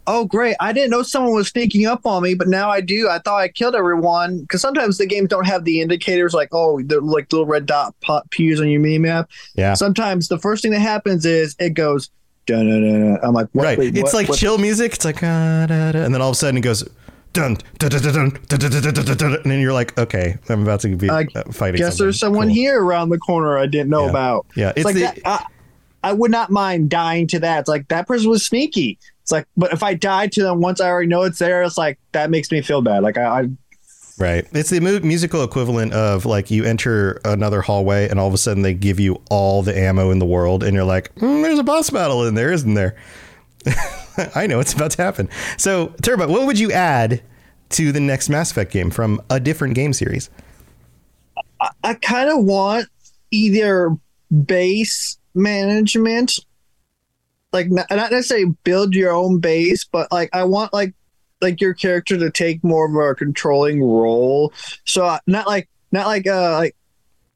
[0.06, 0.56] Oh, great.
[0.60, 3.08] I didn't know someone was sneaking up on me, but now I do.
[3.10, 4.42] I thought I killed everyone.
[4.42, 7.96] Because sometimes the games don't have the indicators like, oh, they're like little red dot
[8.02, 9.30] pop appears on your mini map.
[9.56, 9.76] Yeah.
[9.76, 12.10] Sometimes the first thing that happens is it goes,
[12.48, 13.20] dun, dun, dun.
[13.24, 13.78] I'm like, what, right.
[13.78, 14.94] wait, it's what- like what- chill music.
[14.96, 16.84] It's like, uh, da, da, and then all of a sudden it goes,
[17.32, 20.64] dun, dun, dun, dun, dun, dun, dun, dun, dun, and then you're like, okay, I'm
[20.64, 21.78] about to be I uh, fighting.
[21.80, 22.06] guess something.
[22.08, 24.46] there's someone here around the corner I didn't know about.
[24.56, 25.50] Yeah, it's, it's like the- that.
[26.04, 27.62] I, I would not mind dying to that.
[27.62, 28.98] It's like that person was sneaky.
[29.22, 31.78] It's like, but if I die to them once I already know it's there, it's
[31.78, 33.04] like that makes me feel bad.
[33.04, 33.48] Like I, I
[34.20, 34.46] Right.
[34.52, 38.38] It's the mu- musical equivalent of like you enter another hallway and all of a
[38.38, 41.58] sudden they give you all the ammo in the world and you're like, "Hmm, there's
[41.58, 42.96] a boss battle in there, isn't there?
[44.36, 45.30] I know it's about to happen.
[45.58, 47.24] So, Turbo, what would you add
[47.70, 50.30] to the next Mass Effect game from a different game series?
[51.60, 52.88] I, I kind of want
[53.32, 53.96] either
[54.46, 56.34] base management,
[57.52, 60.94] like not, not necessarily build your own base, but like I want like
[61.42, 64.54] like your character to take more of a controlling role.
[64.86, 66.76] So uh, not like not like uh like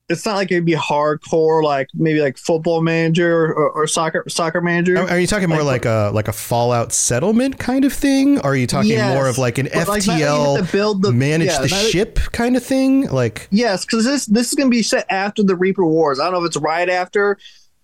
[0.10, 4.62] it's not like it'd be hardcore like maybe like football manager or, or soccer soccer
[4.62, 4.98] manager.
[4.98, 8.40] Are, you talking more like, a like a Fallout settlement kind of thing?
[8.40, 10.38] Or are you talking Yes, more of like an but, like, not that you have
[10.38, 13.10] FTL to build the- manage yeah, the ship kind of thing?
[13.10, 16.20] Like Yes, because this this is going to be set after the Reaper Wars.
[16.20, 17.38] I don't know if it's right after,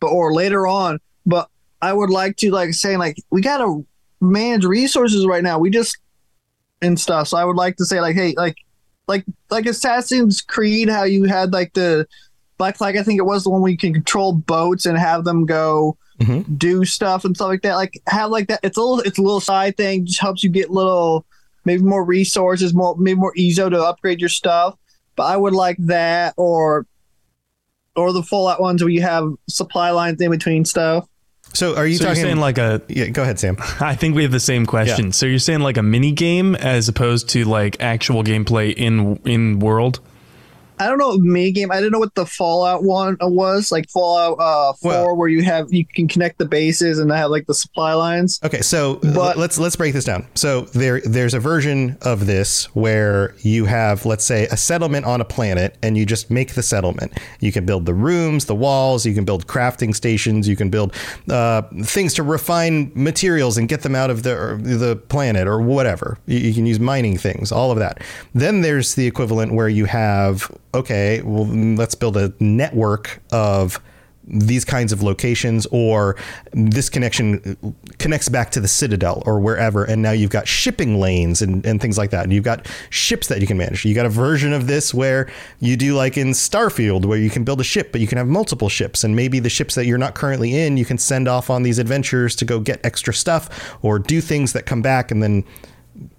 [0.04, 1.00] but or later on.
[1.26, 1.50] But
[1.82, 3.86] I would like to like saying like we got to
[4.20, 5.58] manage resources right now.
[5.58, 5.98] We just
[6.82, 7.30] and stuff.
[7.30, 8.58] So I would like to say like hey like
[9.08, 12.06] like like Assassin's Creed, how you had like the
[12.58, 12.98] Black Flag.
[12.98, 15.98] I think it was the one where you can control boats and have them go
[16.20, 16.54] mm-hmm.
[16.56, 17.76] do stuff and stuff like that.
[17.76, 18.60] Like have like that.
[18.62, 20.06] It's a little it's a little side thing.
[20.06, 21.26] Just helps you get little
[21.63, 24.78] maybe more resources, more maybe more easy to upgrade your stuff.
[25.16, 26.86] But I would like that or
[27.95, 31.08] or the Fallout ones where you have supply lines in between stuff.
[31.53, 33.58] So are you so talking saying like a Yeah, go ahead, Sam.
[33.79, 35.08] I think we have the same question.
[35.08, 35.12] Yeah.
[35.12, 39.60] So you're saying like a mini game as opposed to like actual gameplay in in
[39.60, 39.99] world?
[40.84, 41.72] I don't know mini game.
[41.72, 45.72] I didn't know what the Fallout one was like Fallout uh, Four, where you have
[45.72, 48.39] you can connect the bases and have like the supply lines.
[48.43, 50.26] Okay, so l- let's let's break this down.
[50.36, 55.22] So there there's a version of this where you have let's say a settlement on
[55.22, 57.13] a planet and you just make the settlement.
[57.39, 60.93] You can build the rooms, the walls, you can build crafting stations, you can build
[61.30, 66.17] uh, things to refine materials and get them out of the the planet or whatever.
[66.26, 68.02] You, you can use mining things, all of that.
[68.34, 73.80] Then there's the equivalent where you have okay, well let's build a network of
[74.26, 76.16] these kinds of locations or
[76.54, 81.42] this connection connects back to the citadel or wherever and now you've got shipping lanes
[81.42, 82.24] and, and things like that.
[82.24, 83.84] And you've got ships that you can manage.
[83.84, 87.44] You got a version of this where you do like in starfield where you can
[87.44, 89.98] build a ship but you can have multiple ships and maybe the ships that you're
[89.98, 93.78] not currently in you can send off on these adventures to go get extra stuff
[93.82, 95.44] or do things that come back and then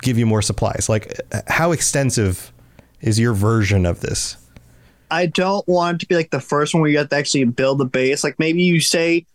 [0.02, 0.88] give you more supplies.
[0.88, 2.52] Like how extensive
[3.00, 4.36] is your version of this
[5.10, 7.44] I don't want it to be like the first one where you have to actually
[7.44, 8.24] build the base.
[8.24, 9.26] Like maybe you say,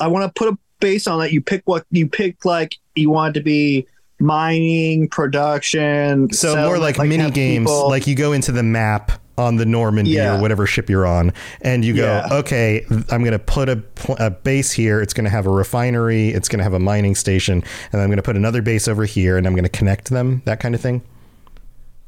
[0.00, 1.32] I want to put a base on that.
[1.32, 3.86] You pick what you pick, like you want it to be
[4.18, 6.32] mining, production.
[6.32, 9.66] So more settlement, like, mini games, people- like you go into the map on the
[9.66, 10.38] Normandy Yeah.
[10.38, 12.36] or whatever ship you're on, and you go, Yeah.
[12.38, 13.82] okay, I'm going to put a,
[14.18, 14.98] a base here.
[15.02, 16.30] It's going to have a refinery.
[16.30, 19.04] It's going to have a mining station, and I'm going to put another base over
[19.04, 20.40] here, and I'm going to connect them.
[20.46, 21.02] That kind of thing.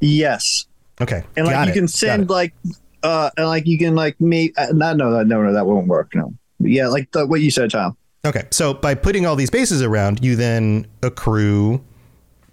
[0.01, 0.65] yes,
[1.01, 2.55] Okay, and like got you it, can send like,
[3.03, 4.53] uh, and like you can like me.
[4.57, 6.15] Uh, no, no, no, no, that won't work.
[6.15, 7.97] No, But yeah, like the, what you said, Tom.
[8.25, 11.83] Okay, so by putting all these bases around, you then accrue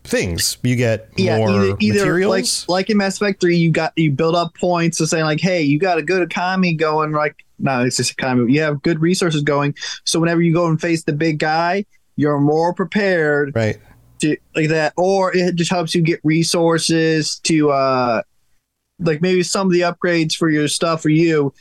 [0.03, 0.58] things.
[0.63, 2.65] You get yeah, more either, either materials.
[2.67, 5.41] like like in Mass Effect Three, you got you build up points to saying like,
[5.41, 7.12] hey, you got a good economy going.
[7.12, 8.53] Like, no, it's just economy.
[8.53, 12.39] You have good resources going, so whenever you go and face the big guy, you're
[12.39, 13.77] more prepared, right?
[14.21, 18.21] To like that, or it just helps you get resources to, uh
[18.99, 21.53] like maybe some of the upgrades for your stuff for you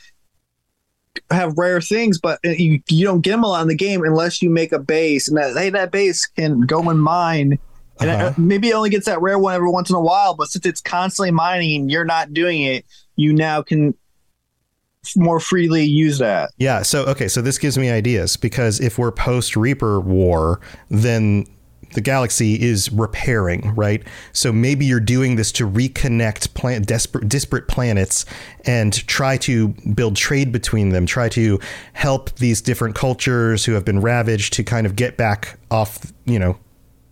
[1.31, 4.41] have rare things, but you you don't get them a lot in the game unless
[4.41, 7.57] you make a base, and that hey, that base can go and mine.
[8.01, 8.25] And Uh-huh.
[8.25, 10.65] uh, maybe it only gets that rare one every once in a while, but since
[10.65, 13.93] it's constantly mining and you're not doing it, you now can
[15.15, 16.49] more freely use that.
[16.57, 16.81] Yeah.
[16.81, 17.29] So okay.
[17.29, 21.45] So this gives me ideas because if we're post Reaper War, then
[21.95, 24.03] the galaxy is repairing, right?
[24.31, 28.25] So maybe you're doing this to reconnect desperate, disparate planets
[28.65, 31.59] and try to build trade between them, try to
[31.93, 36.37] help these different cultures who have been ravaged to kind of get back off, you
[36.37, 36.57] know,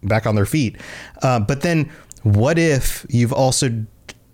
[0.03, 0.77] back on their feet.
[1.21, 1.89] Uh, but then
[2.23, 3.69] what if you've also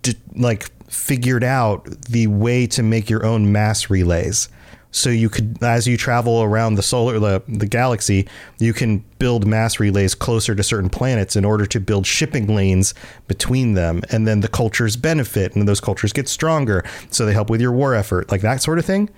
[0.02, 4.48] d- like figured out the way to make your own mass relays?
[4.90, 8.26] So you could as you travel around the solar the, the galaxy
[8.58, 12.94] you can build mass relays closer to certain planets in order to build shipping lanes
[13.28, 14.02] between them.
[14.10, 16.84] And then the cultures benefit and those cultures get stronger.
[17.10, 19.10] So they help with your war effort like that sort of thing.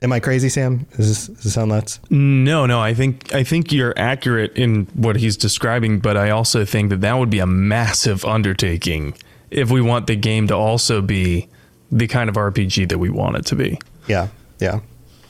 [0.00, 0.86] Am i crazy sam?
[0.92, 2.00] Is this, does this sound nuts?
[2.10, 6.64] No, no, I think I think you're accurate in what he's describing, but I also
[6.64, 9.14] think that that would be a massive undertaking
[9.50, 11.48] if we want the game to also be
[11.92, 13.78] the kind of RPG that we want it to be.
[14.08, 14.28] Yeah,
[14.58, 14.80] yeah.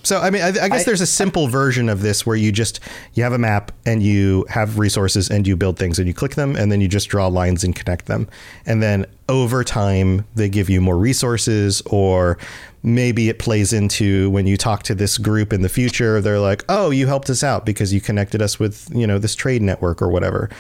[0.04, 2.50] So I mean, I, I guess I- there's a simple version of this where you
[2.50, 2.80] just
[3.14, 6.34] you have a map and you have resources and you build things and you click
[6.34, 8.28] them and then you just draw lines and connect them,
[8.66, 12.36] and then over time they give you more resources or
[12.82, 16.64] maybe it plays into when you talk to this group in the future they're like
[16.68, 20.02] oh you helped us out because you connected us with you know this trade network
[20.02, 20.50] or whatever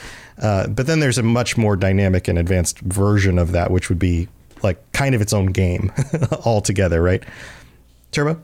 [0.40, 3.98] uh, but then there's a much more dynamic and advanced version of that which would
[3.98, 4.28] be
[4.62, 5.92] like kind of its own game
[6.44, 7.22] altogether right?
[8.10, 8.40] Turbo?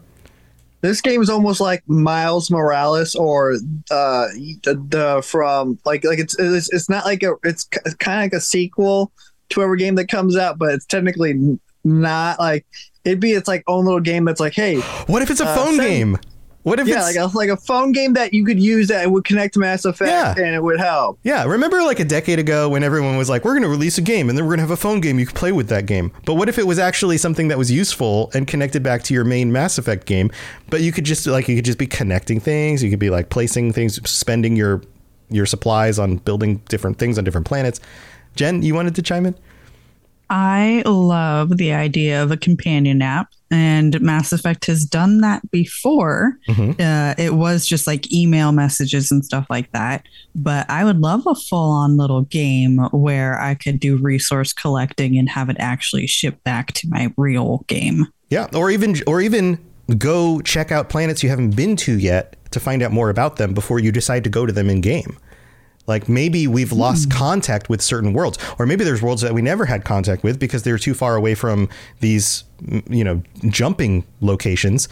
[0.80, 3.54] This game is almost like Miles Morales or
[3.90, 4.26] uh
[4.62, 8.32] the, the from like like it's, it's it's not like a it's kind of like
[8.32, 9.12] a sequel
[9.50, 12.66] to every game that comes out, but it's technically not like
[13.04, 15.54] it'd be its like own little game that's like hey what if it's a uh,
[15.54, 16.18] phone send- game
[16.64, 19.10] what if yeah it's like a like a phone game that you could use that
[19.10, 20.34] would connect to Mass Effect Yeah.
[20.44, 21.18] and it would help.
[21.22, 24.02] Yeah, remember like a decade ago when everyone was like, we're going to release a
[24.02, 25.86] game and then we're going to have a phone game you can play with that
[25.86, 26.12] game.
[26.26, 29.24] But what if it was actually something that was useful and connected back to your
[29.24, 30.30] main Mass Effect game,
[30.68, 33.30] but you could just like you could just be connecting things, you could be like
[33.30, 34.82] placing things, spending your
[35.30, 37.80] your supplies on building different things on different planets.
[38.34, 39.34] Jen, you wanted to chime in?
[40.30, 46.38] I love the idea of a companion app, and Mass Effect has done that before.
[46.80, 50.04] Uh, it was just like email messages and stuff like that.
[50.34, 55.18] But I would love a full on little game where I could do resource collecting
[55.18, 58.06] and have it actually ship back to my real game.
[58.30, 59.58] Yeah, or even or even
[59.96, 63.54] go check out planets you haven't been to yet to find out more about them
[63.54, 65.18] before you decide to go to them in game.
[65.88, 69.64] Like maybe we've lost contact with certain worlds, or maybe there's worlds that we never
[69.64, 71.68] had contact with because they're too far away from
[72.00, 74.88] these, mm, you know, jumping locations.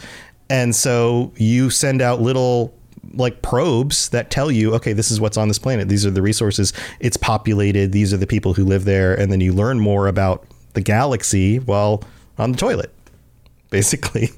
[0.49, 2.73] And so you send out little
[3.13, 5.87] like probes that tell you, okay, this is what's on this planet.
[5.87, 6.73] These are the resources.
[6.99, 7.91] It's populated.
[7.91, 9.13] These are the people who live there.
[9.13, 12.03] And then you learn more about the galaxy while
[12.37, 12.91] on the toilet,
[13.69, 14.29] basically.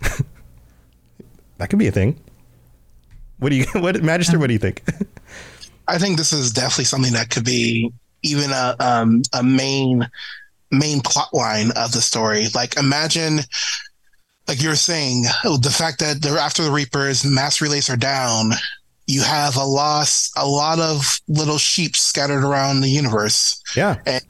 [1.58, 2.20] that could be a thing.
[3.38, 4.82] What do you, what, Magister, what do you think?
[5.88, 10.08] I think this is definitely something that could be even a um, a main
[10.70, 12.46] main plot line of the story.
[12.54, 13.40] Like imagine,
[14.46, 18.52] like you're saying, the fact that they're after the Reapers, mass relays are down.
[19.06, 23.62] You have a loss, a lot of little sheep scattered around the universe.
[23.74, 23.96] Yeah.
[24.04, 24.22] And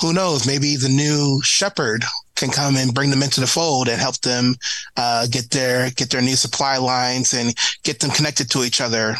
[0.00, 0.46] who knows?
[0.46, 2.04] Maybe the new shepherd
[2.36, 4.54] can come and bring them into the fold and help them
[4.96, 9.16] uh, get their get their new supply lines and get them connected to each other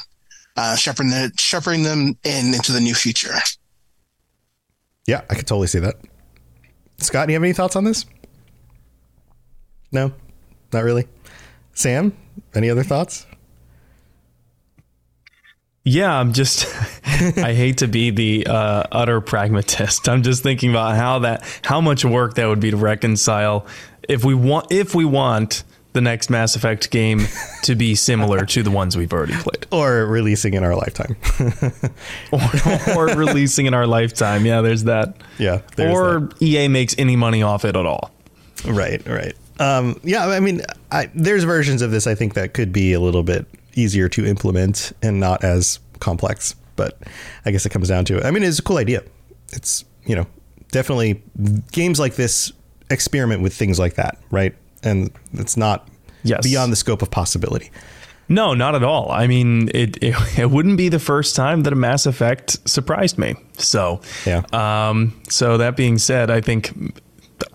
[0.56, 3.34] uh, shepherding, the, shepherding them in into the new future.
[5.06, 5.96] Yeah, I could totally see that.
[6.98, 8.06] Scott, do you have any thoughts on this?
[9.90, 10.12] No,
[10.72, 11.06] not really.
[11.74, 12.16] Sam,
[12.54, 13.26] any other thoughts?
[15.84, 16.66] Yeah, I'm just.
[17.04, 20.08] I hate to be the uh, utter pragmatist.
[20.08, 23.66] I'm just thinking about how that, how much work that would be to reconcile.
[24.08, 27.26] If we want, if we want the next Mass Effect game
[27.62, 31.16] to be similar to the ones we've already played, Or releasing in our lifetime.
[32.32, 35.16] or, or releasing in our lifetime, yeah, there's that.
[35.38, 35.60] yeah.
[35.76, 38.10] there's Or EA makes any money off it at all.
[38.64, 39.34] Right, right, right.
[39.60, 43.00] Um, yeah, I mean, I, there's versions of this I think that could be a
[43.00, 46.54] little bit easier to implement and not as complex.
[46.74, 46.98] But
[47.44, 48.24] I guess it comes down to it.
[48.24, 49.02] I mean, it's a cool idea.
[49.52, 50.26] It's you know
[50.70, 51.22] definitely
[51.70, 52.50] games like this
[52.90, 54.54] experiment with things like that, right?
[54.82, 55.88] And it's not
[56.24, 56.42] Yes.
[56.44, 57.70] beyond the scope of possibility.
[58.28, 59.10] No, not at all.
[59.10, 63.18] I mean, it, it it wouldn't be the first time that a Mass Effect surprised
[63.18, 63.34] me.
[63.58, 64.42] So, Yeah.
[64.52, 66.72] Um, so that being said, I think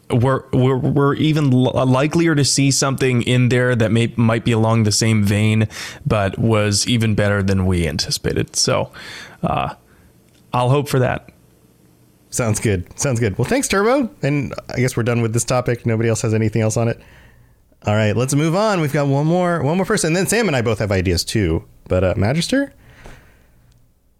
[0.09, 4.51] we're we're, we're even l- likelier to see something in there that may might be
[4.51, 5.67] along the same vein,
[6.05, 8.55] but was even better than we anticipated.
[8.55, 8.91] So,
[9.43, 9.73] uh,
[10.53, 11.29] I'll hope for that.
[12.29, 12.85] Sounds good.
[12.99, 13.37] Sounds good.
[13.37, 14.09] Well, thanks, Turbo.
[14.21, 15.85] And I guess we're done with this topic.
[15.85, 16.99] Nobody else has anything else on it.
[17.85, 18.81] All right, let's move on.
[18.81, 20.07] We've got one more, one more person.
[20.07, 21.63] And then Sam and I both have ideas too.
[21.87, 22.73] But uh, Magister,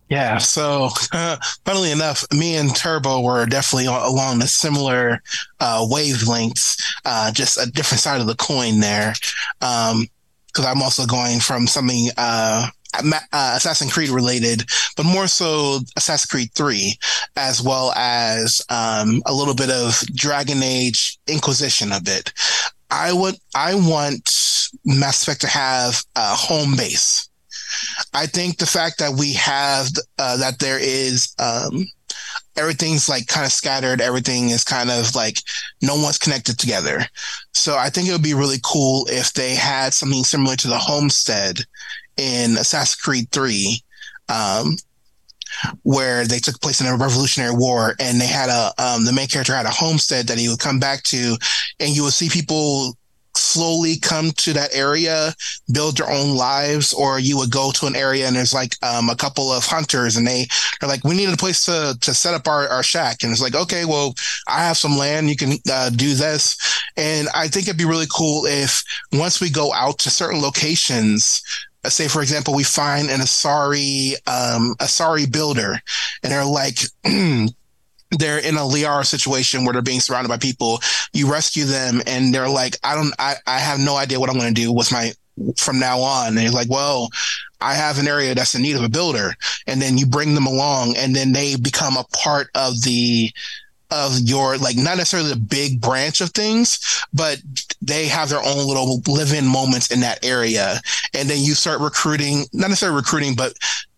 [0.10, 5.22] Yeah, so uh, funnily enough, me and Turbo were definitely along the similar
[5.60, 9.14] uh, wavelengths, uh, just a different side of the coin there.
[9.60, 12.68] Because um, I'm also going from something uh,
[13.04, 14.64] uh, Assassin's Creed related,
[14.96, 16.98] but more so Assassin's Creed 3,
[17.36, 22.34] as well as um, a little bit of Dragon Age Inquisition a bit.
[22.90, 24.30] I would, I want
[24.86, 27.28] Mass Effect to have a home base
[28.14, 31.86] I think the fact that we have uh, that there is um,
[32.56, 34.02] everything's like kind of scattered.
[34.02, 35.40] Everything is kind of like
[35.82, 37.02] no one's connected together.
[37.54, 40.78] So I think it would be really cool if they had something similar to the
[40.78, 41.60] homestead
[42.18, 43.82] in Assassin's Creed 3.
[44.30, 44.78] Um,
[45.84, 49.28] where they took place in a revolutionary war and they had a um, the main
[49.28, 51.38] character had a homestead that he would come back to
[51.80, 52.98] and you would see people
[53.38, 55.34] slowly come to that area,
[55.72, 59.10] build their own lives, or you would go to an area and there's like um,
[59.10, 60.48] a couple of hunters and they
[60.82, 63.24] are like, we need a place to to set up our, our shack.
[63.24, 64.14] And it's like, okay, well,
[64.48, 66.58] I have some land, you can uh, do this.
[66.98, 68.84] And I think it'd be really cool if
[69.14, 71.42] once we go out to certain locations,
[71.90, 75.80] say for example we find an asari um asari builder
[76.24, 76.80] and they're like
[78.12, 80.80] they're in a Liara situation where they're being surrounded by people.
[81.14, 84.38] You rescue them and they're like, I don't, I, I have no idea what I'm
[84.38, 85.12] going to do with my,
[85.58, 86.30] from now on.
[86.30, 87.10] And he's like, well,
[87.60, 89.34] I have an area that's in need of a builder.
[89.66, 93.32] And then you bring them along and then they become a part of the,
[93.92, 97.42] of your like not necessarily the big branch of things, but
[97.82, 100.82] they have their own little live-in moments in that area.
[101.14, 103.54] And then you start recruiting, not necessarily recruiting, but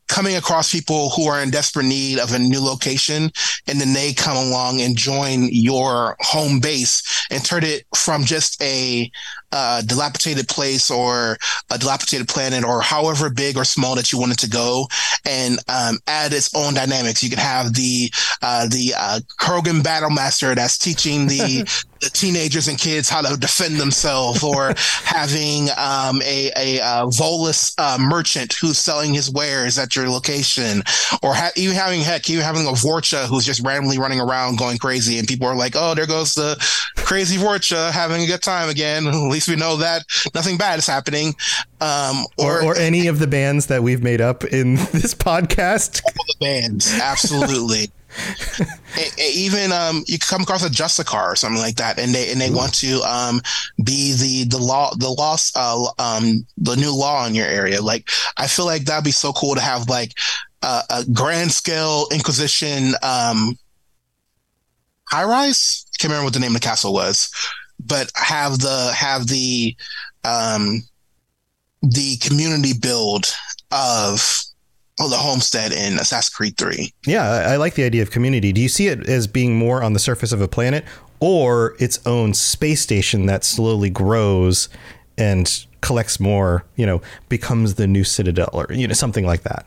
[0.09, 3.31] coming across people who are in desperate need of a new location
[3.67, 8.61] and then they come along and join your home base and turn it from just
[8.61, 9.09] a
[9.51, 11.37] uh, dilapidated place or
[11.71, 14.87] a dilapidated planet or however big or small that you want it to go
[15.25, 17.23] and um, add its own dynamics.
[17.23, 21.67] You can have the uh, the uh, Krogan Battlemaster that's teaching the
[22.01, 24.73] the teenagers and kids how to defend themselves, or
[25.03, 30.81] having um, a a uh, Volus uh, merchant who's selling his wares at your location,
[31.21, 34.77] or ha- even having heck, even having a Vorcha who's just randomly running around going
[34.77, 36.55] crazy, and people are like, "Oh, there goes the
[36.95, 39.05] crazy Vorcha having a good time again."
[39.39, 40.03] Least we know that
[40.35, 41.33] nothing bad is happening.
[41.79, 46.01] Um, or, or, or any of the bands that we've made up in this podcast.
[46.05, 47.89] All the bands, absolutely.
[49.17, 52.49] even um, you come across a Justicar or something like that, and they and they
[52.49, 53.39] want to um,
[53.81, 57.81] be the the law the loss uh, um, the new law in your area.
[57.81, 60.15] Like I feel like that'd be so cool to have like
[60.63, 63.57] uh, a grand scale Inquisition um,
[65.09, 65.85] high rise.
[65.87, 67.31] I Can't remember what the name of the castle was,
[67.79, 69.75] but have the have the
[70.23, 70.83] um,
[71.81, 73.25] the community build
[73.71, 74.43] of
[74.99, 76.93] oh, the homestead in Assassin's Creed 3.
[77.05, 78.51] Yeah, I, I like the idea of community.
[78.51, 80.83] Do you see it as being more on the surface of a planet
[81.19, 84.69] or its own space station that slowly grows
[85.17, 89.65] and collects more, you know, becomes the new citadel or you know something like that?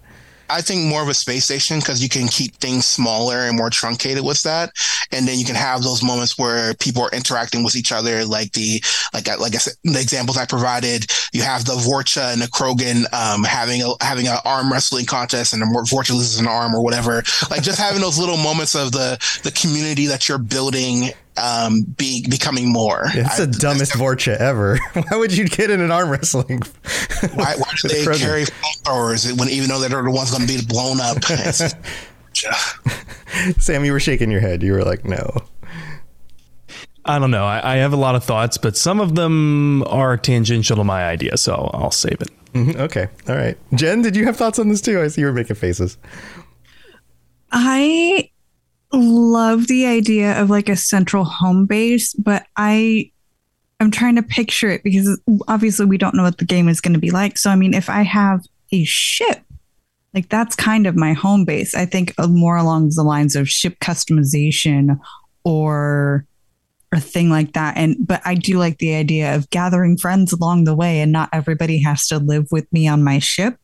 [0.53, 3.71] I think more of a space station because you can keep things smaller and more
[3.71, 4.73] truncated with that,
[5.11, 8.53] and then you can have those moments where people are interacting with each other, like
[8.53, 8.83] the
[9.15, 11.07] like like I said, the examples I provided.
[11.33, 15.55] You have the Vorcha and the Krogan um, having a having an arm wrestling contest,
[15.55, 17.23] and the Vorcha loses an arm or whatever.
[17.51, 22.27] Like just having those little moments of the the community that you're building um, be
[22.29, 23.07] becoming more.
[23.15, 24.79] Yeah, it's the dumbest Vorcha ever.
[24.93, 26.59] why would you get in an arm wrestling?
[27.35, 30.65] why, why do they carry flamethrowers when even though they're the ones going to be
[30.65, 31.25] blown up?
[33.59, 34.63] Sam, you were shaking your head.
[34.63, 35.31] You were like, no.
[37.05, 37.45] I don't know.
[37.45, 41.05] I, I, have a lot of thoughts, but some of them are tangential to my
[41.05, 42.31] idea, so I'll save it.
[42.53, 42.81] Mm-hmm.
[42.81, 43.09] Okay.
[43.29, 43.59] All right.
[43.75, 45.01] Jen, did you have thoughts on this too?
[45.01, 45.99] I see you were making faces.
[47.51, 48.31] I
[48.93, 53.11] love the idea of like a central home base, but I
[53.81, 56.95] I'm trying to picture it because obviously we don't know what the game is going
[56.95, 57.37] to be like.
[57.37, 59.43] So I mean, if I have a ship,
[60.15, 61.75] like that's kind of my home base.
[61.75, 65.01] I think more along the lines of ship customization
[65.45, 66.27] or
[66.93, 67.77] a thing like that.
[67.77, 71.31] And but I do like the idea of gathering friends along the way, and not
[71.33, 73.57] everybody has to live with me on my ship.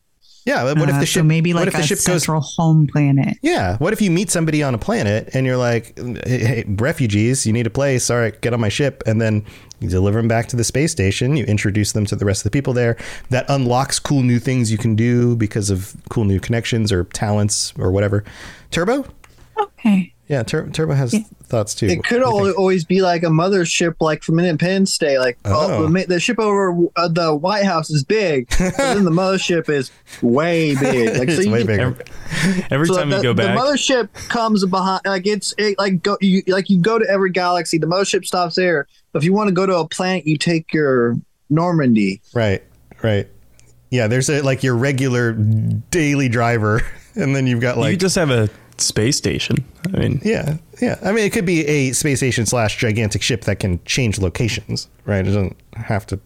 [0.45, 1.19] Yeah, what if the uh, ship?
[1.19, 3.37] So maybe like what if the ship central goes, home planet.
[3.41, 7.45] Yeah, what if you meet somebody on a planet and you're like, hey, hey, refugees,
[7.45, 8.09] you need a place.
[8.09, 9.45] All right, get on my ship, and then
[9.79, 11.37] you deliver them back to the space station.
[11.37, 12.97] You introduce them to the rest of the people there.
[13.29, 17.73] That unlocks cool new things you can do because of cool new connections or talents
[17.77, 18.23] or whatever.
[18.71, 19.05] Turbo.
[19.59, 20.13] Okay.
[20.29, 21.15] Yeah, Tur- Turbo has
[21.45, 21.87] thoughts too.
[21.87, 22.57] It could What do you al- think?
[22.59, 25.17] always be like a mothership, like from Independence Day.
[25.17, 25.87] Like, oh, Oh.
[25.91, 29.89] the, the ship over uh, the White House is big, but then the mothership is
[30.21, 31.17] way big.
[31.17, 31.97] Like, It's you way can- bigger.
[32.69, 35.01] Every so time the, you go back, the mothership comes behind.
[35.03, 37.79] Like it's it, like go you like you go to every galaxy.
[37.79, 38.87] The mothership stops there.
[39.11, 41.15] But if you want to go to a planet, you take your
[41.49, 42.21] Normandy.
[42.35, 42.63] Right,
[43.01, 43.27] right.
[43.89, 46.83] Yeah, there's a like your regular daily driver,
[47.15, 48.47] and then you've got like you just have a
[48.81, 49.63] space station.
[49.93, 50.97] I mean, yeah, yeah.
[51.03, 54.87] I mean, it could be a space station slash gigantic ship that can change locations.
[55.05, 56.19] Right, it doesn't have to.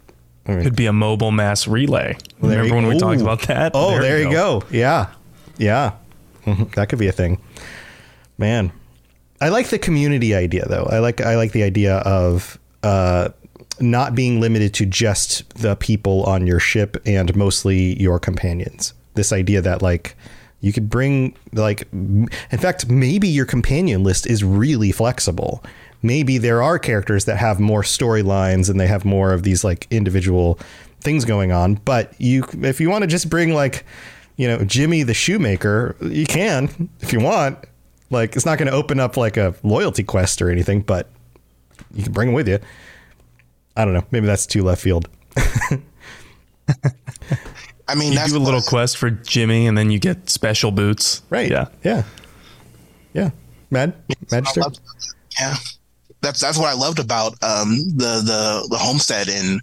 [0.45, 2.17] I mean, could be a mobile mass relay.
[2.39, 3.71] Well, Remember when we talked about that?
[3.73, 4.63] Oh, there, you go.
[4.71, 5.07] Yeah,
[5.57, 5.93] yeah.
[6.45, 6.73] Mhm.
[6.75, 7.39] That could be a thing.
[8.37, 8.71] Man,
[9.39, 10.87] I like the community idea though.
[10.91, 13.29] I like I like the idea of uh,
[13.79, 18.93] not being limited to just the people on your ship and mostly your companions.
[19.13, 20.15] This idea that like
[20.63, 25.61] you could bring like in fact maybe your companion list is really flexible.
[26.01, 29.87] Maybe there are characters that have more storylines and they have more of these like
[29.91, 30.57] individual
[31.01, 33.85] things going on, but you if you want to just bring like
[34.37, 37.59] you know Jimmy the shoemaker, you can if you want.
[38.09, 41.09] Like it's not going to open up like a loyalty quest or anything, but
[41.93, 42.59] you can bring him with you.
[43.75, 44.05] I don't know.
[44.11, 45.09] Maybe that's too left field.
[47.93, 50.71] I mean, You that's do a little quest for Jimmy, and then you get special
[50.71, 51.21] boots.
[51.29, 51.49] Right.
[51.51, 51.67] Yeah.
[51.83, 52.03] Yeah.
[53.13, 53.29] Yeah.
[53.69, 53.93] Mad
[54.31, 54.61] Magister.
[54.61, 54.79] I loved-
[55.39, 55.55] yeah,
[56.21, 59.59] that's that's what I loved about um, the the the homestead in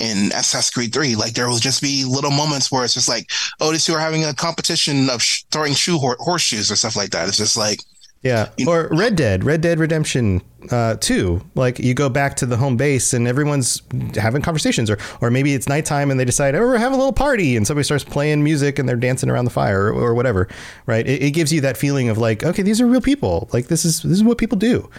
[0.00, 1.14] in Assassin's Creed Three.
[1.16, 3.26] Like there will just be little moments where it's just like,
[3.60, 6.96] oh, these two are having a competition of sh- throwing shoe hor- horseshoes or stuff
[6.96, 7.28] like that.
[7.28, 7.80] It's just like,
[8.22, 8.50] Yeah.
[8.66, 10.42] Or Red Dead, Red Dead Redemption
[10.72, 11.40] uh, 2.
[11.54, 13.80] Like you go back to the home base and everyone's
[14.16, 17.12] having conversations, or or maybe it's nighttime and they decide, oh, we're having a little
[17.12, 20.48] party, and somebody starts playing music and they're dancing around the fire or, or whatever.
[20.86, 21.06] Right.
[21.06, 23.48] It, it gives you that feeling of like, okay, these are real people.
[23.52, 24.90] Like this is this is what people do.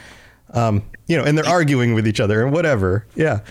[0.54, 3.06] Um, you know, and they're arguing with each other and whatever.
[3.16, 3.42] Yeah.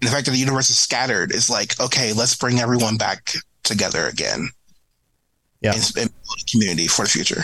[0.00, 3.32] the fact that the universe is scattered is like, okay, let's bring everyone back
[3.64, 4.50] together again.
[5.62, 5.72] Yeah.
[5.74, 7.42] and, and build a community for the future.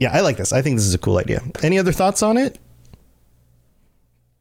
[0.00, 0.52] Yeah, I like this.
[0.52, 1.42] I think this is a cool idea.
[1.62, 2.58] Any other thoughts on it?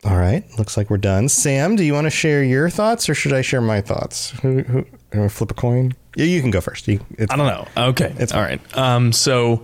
[0.05, 1.28] All right, looks like we're done.
[1.28, 4.30] Sam, do you want to share your thoughts, or should I share my thoughts?
[4.41, 5.93] Who, who, who flip a coin?
[6.16, 6.88] Yeah, you can go first.
[6.88, 7.68] You, I don't know.
[7.76, 8.16] Okay.
[8.18, 8.62] it's All right.
[8.78, 9.64] Um, so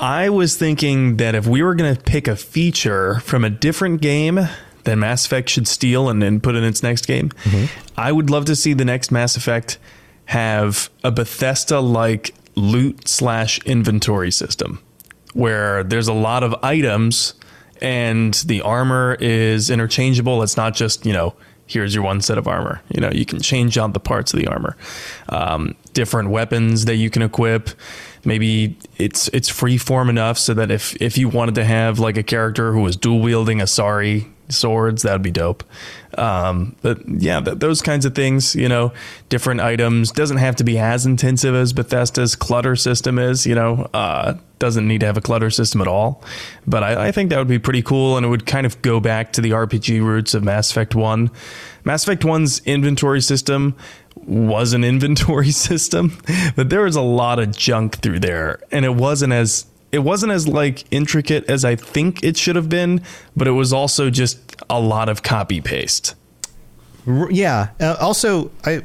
[0.00, 4.02] I was thinking that if we were going to pick a feature from a different
[4.02, 4.40] game
[4.82, 7.30] that Mass Effect should steal and then put in its next game,
[7.96, 9.78] I would love to see the next Mass Effect
[10.24, 14.82] have a Bethesda like loot slash inventory system
[15.32, 17.34] where there's a lot of items
[17.80, 20.42] and the armor is interchangeable.
[20.42, 21.34] It's not just, you know,
[21.66, 22.82] here's your one set of armor.
[22.88, 24.76] You know, you can change out the parts of the armor.
[25.28, 27.70] Um, different weapons that you can equip.
[28.24, 32.16] Maybe it's it's free form enough so that if if you wanted to have like
[32.16, 35.64] a character who was dual wielding Asari swords, that would be dope.
[36.18, 38.92] Um, but yeah, th- those kinds of things, you know,
[39.28, 43.46] different items doesn't have to be as intensive as Bethesda's clutter system is.
[43.46, 46.22] You know, uh, doesn't need to have a clutter system at all.
[46.66, 49.00] But I, I think that would be pretty cool, and it would kind of go
[49.00, 51.30] back to the RPG roots of Mass Effect One.
[51.84, 53.74] Mass Effect One's inventory system
[54.26, 56.18] was an inventory system,
[56.54, 60.32] but there was a lot of junk through there, and it wasn't as it wasn't
[60.32, 63.02] as like intricate as I think it should have been,
[63.36, 64.38] but it was also just
[64.68, 66.14] a lot of copy paste.
[67.30, 67.70] Yeah.
[67.80, 68.82] Uh, also, I,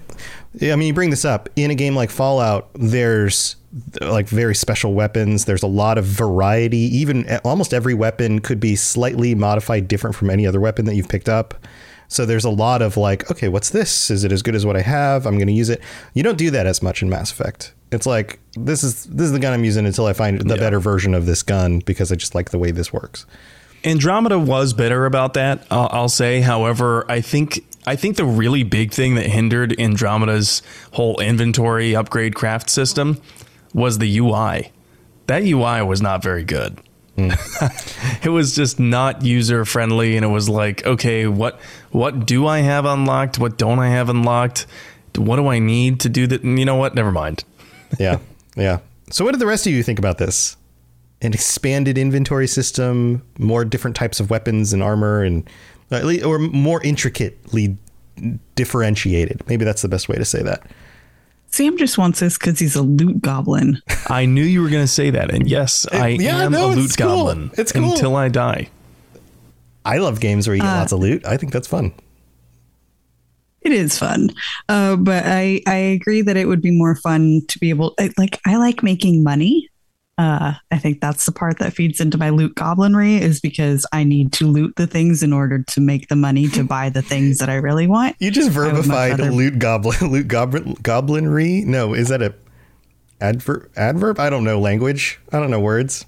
[0.62, 2.70] I mean, you bring this up in a game like Fallout.
[2.74, 3.56] There's
[4.02, 5.46] like very special weapons.
[5.46, 6.78] There's a lot of variety.
[6.78, 11.10] Even almost every weapon could be slightly modified, different from any other weapon that you've
[11.10, 11.68] picked up.
[12.08, 14.10] So there's a lot of like, okay, what's this?
[14.10, 15.26] Is it as good as what I have?
[15.26, 15.82] I'm going to use it.
[16.14, 17.74] You don't do that as much in Mass Effect.
[17.92, 20.80] It's like this is this is the gun I'm using until I find the better
[20.80, 23.26] version of this gun because I just like the way this works.
[23.84, 25.66] Andromeda was better about that.
[25.70, 26.42] I'll, I'll say.
[26.42, 30.64] However, I think I think the really big thing that hindered Andromeda's
[30.94, 33.22] whole inventory upgrade craft system
[33.74, 34.72] was the UI.
[35.28, 36.80] That UI was not very good.
[37.16, 37.32] Hmm.
[38.24, 41.60] it was just not user friendly, and it was like, okay, what
[41.92, 43.38] what do I have unlocked?
[43.40, 44.66] What don't I have unlocked?
[45.16, 46.44] What do I need to do that?
[46.44, 46.96] And You know what?
[46.96, 47.44] Never mind.
[48.00, 48.20] Yeah,
[48.56, 48.80] yeah.
[49.12, 50.58] So, what did the rest of you think about this?
[51.22, 55.48] An expanded inventory system, more different types of weapons and armor, and
[55.92, 57.78] uh, at least- or more intricately
[58.56, 59.42] differentiated.
[59.48, 60.64] Maybe that's the best way to say that.
[61.48, 63.82] Sam just wants this because he's a loot goblin.
[64.10, 66.72] I knew you were going to say that, and yes, I yeah, am no, a
[66.72, 67.08] it's loot cool.
[67.26, 67.92] goblin It's cool.
[67.94, 68.70] until I die.
[69.86, 71.26] I love games where you get Uh, lots of loot.
[71.26, 71.94] I think that's fun.
[73.66, 74.30] It is fun,
[74.70, 78.12] uh, but I I agree that it would be more fun to be able I,
[78.18, 79.68] like I like making money,
[80.18, 84.04] Uh, I think that's the part that feeds into my loot goblinry is because I
[84.06, 87.40] need to loot the things in order to make the money to buy the things
[87.40, 88.16] that I really want.
[88.20, 91.66] You just verbified rather- loot goblin loot goblin goblinry.
[91.66, 92.34] No, is that a
[93.20, 93.70] adverb?
[93.76, 94.20] Adverb?
[94.20, 95.20] I don't know language.
[95.34, 96.06] I don't know words.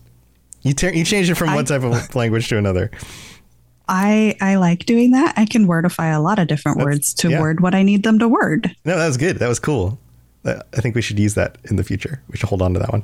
[0.62, 2.92] You ter- you changed it from one type of language to another.
[3.88, 5.34] I I like doing that.
[5.38, 7.40] I can wordify a lot of different words to yeah.
[7.42, 8.76] word what I need them to word.
[8.86, 9.38] No, that was good.
[9.38, 10.00] That was cool.
[10.46, 12.22] I think we should use that in the future.
[12.30, 13.04] We should hold on to that one.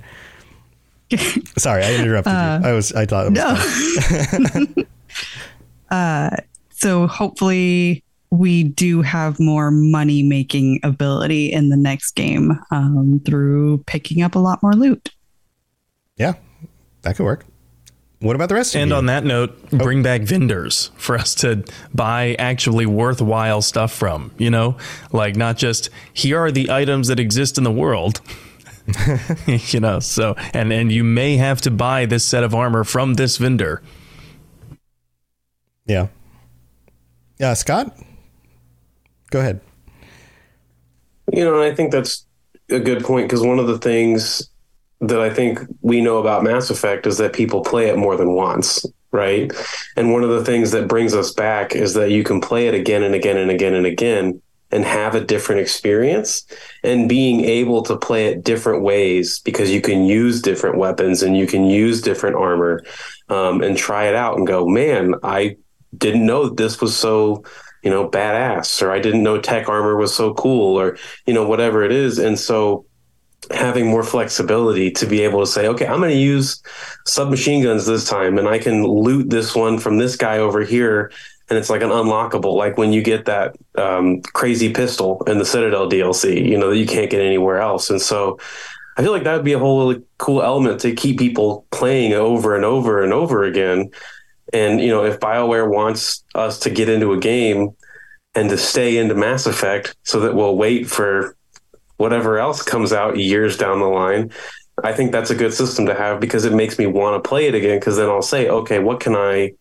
[1.58, 2.70] Sorry, I interrupted Uh, you.
[2.70, 4.84] I was I thought it was no.
[5.92, 6.36] Uh,
[6.72, 13.78] so hopefully we do have more money making ability in the next game um, through
[13.86, 15.12] picking up a lot more loot.
[16.18, 16.34] yeah,
[17.04, 17.46] that could work.
[18.24, 18.96] What about the rest of And you?
[18.96, 19.78] on that note, oh.
[19.80, 24.78] bring back vendors for us to buy actually worthwhile stuff from, you know?
[25.12, 28.22] Like not just here are the items that exist in the world.
[29.46, 33.16] you know, so and and you may have to buy this set of armor from
[33.16, 33.82] this vendor.
[35.86, 36.08] Yeah.
[37.40, 37.94] Yeah, Scott?
[39.32, 39.60] Go ahead.
[41.34, 42.26] You know, I think that's
[42.70, 44.50] a good point because one of the things
[45.04, 48.34] that I think we know about Mass Effect is that people play it more than
[48.34, 49.52] once, right?
[49.98, 52.74] And one of the things that brings us back is that you can play it
[52.74, 54.42] again and again and again and again
[54.72, 56.46] and have a different experience
[56.84, 61.38] and being able to play it different ways because you can use different weapons and
[61.38, 62.84] you can use different armor
[63.30, 65.58] um, and try it out and go, man, I
[65.96, 67.44] didn't know this was so
[67.84, 70.98] you know badass or i didn't know tech armor was so cool or
[71.28, 72.86] you know whatever it is and so
[73.52, 76.62] having more flexibility to be able to say okay i'm going to use
[77.06, 81.12] submachine guns this time and i can loot this one from this guy over here
[81.50, 85.46] and it's like an unlockable like when you get that um, crazy pistol in the
[85.46, 88.40] citadel dlc you know that you can't get anywhere else and so
[88.98, 92.56] i feel like that would be a whole cool element to keep people playing over
[92.56, 93.90] and over and over again
[94.54, 97.76] and you know, if BioWare wants us to get into a game
[98.36, 101.36] and to stay into Mass Effect so that we'll wait for
[102.04, 104.30] whatever else comes out years down the line,
[104.84, 107.48] I think that's a good system to have because it makes me want to play
[107.48, 109.54] it again because then I'll say, okay, what can I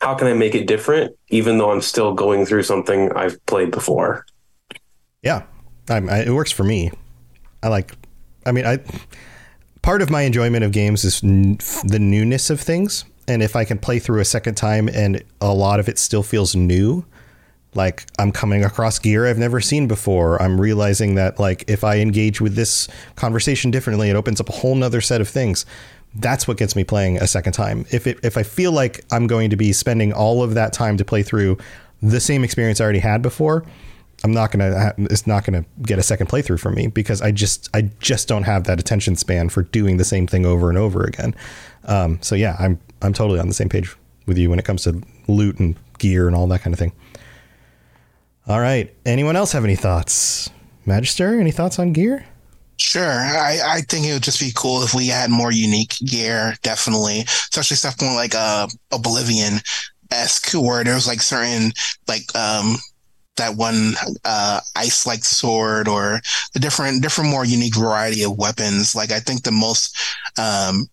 [0.00, 3.70] how can I make it different even though I'm still going through something I've played
[3.70, 4.24] before?
[5.22, 5.42] Yeah,
[5.90, 6.90] I, it works for me.
[7.62, 7.92] I like.
[8.46, 8.78] I mean, I
[9.82, 13.66] part of my enjoyment of games is n- the newness of things, and if I
[13.66, 17.04] can play through a second time and a lot of it still feels new,
[17.74, 20.40] like I'm coming across gear I've never seen before.
[20.42, 24.52] I'm realizing that like if I engage with this conversation differently, it opens up a
[24.52, 25.66] whole nother set of things.
[26.14, 27.86] That's what gets me playing a second time.
[27.90, 30.96] If it if I feel like I'm going to be spending all of that time
[30.96, 31.58] to play through
[32.02, 33.64] the same experience I already had before,
[34.22, 34.94] I'm not gonna.
[34.98, 38.42] It's not gonna get a second playthrough from me because I just I just don't
[38.42, 41.34] have that attention span for doing the same thing over and over again.
[41.84, 43.94] Um, so yeah, I'm I'm totally on the same page
[44.26, 46.92] with you when it comes to loot and gear and all that kind of thing.
[48.50, 48.92] All right.
[49.06, 50.50] Anyone else have any thoughts?
[50.84, 52.26] Magister, any thoughts on gear?
[52.78, 53.00] Sure.
[53.08, 57.20] I, I think it would just be cool if we had more unique gear, definitely.
[57.20, 59.60] Especially stuff more like uh Oblivion
[60.10, 61.70] esque where there's like certain
[62.08, 62.74] like um
[63.36, 63.92] that one
[64.24, 66.20] uh ice like sword or
[66.56, 68.96] a different different more unique variety of weapons.
[68.96, 69.96] Like I think the most
[70.36, 70.88] um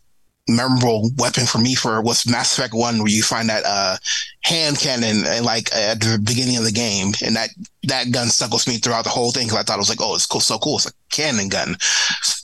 [0.48, 3.98] memorable weapon for me for was Mass Effect One, where you find that uh,
[4.44, 7.50] hand cannon and like at the beginning of the game, and that
[7.84, 10.02] that gun stuck with me throughout the whole thing because I thought it was like,
[10.02, 11.78] oh, it's cool, so cool, it's a cannon gun.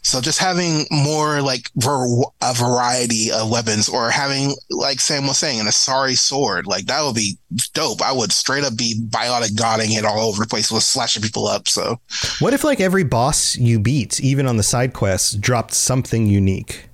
[0.05, 2.05] So just having more like ver-
[2.41, 7.03] a variety of weapons, or having like Sam was saying, an Asari sword, like that
[7.03, 7.37] would be
[7.73, 8.01] dope.
[8.01, 11.47] I would straight up be biotic godding it all over the place with slashing people
[11.47, 11.67] up.
[11.67, 11.99] So
[12.39, 16.89] What if like every boss you beat, even on the side quests, dropped something unique?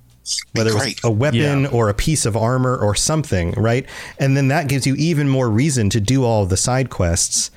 [0.52, 1.68] Whether it's a weapon Yeah.
[1.70, 3.86] or a piece of armor or something, right?
[4.18, 7.50] And then that gives you even more reason to do all of the side quests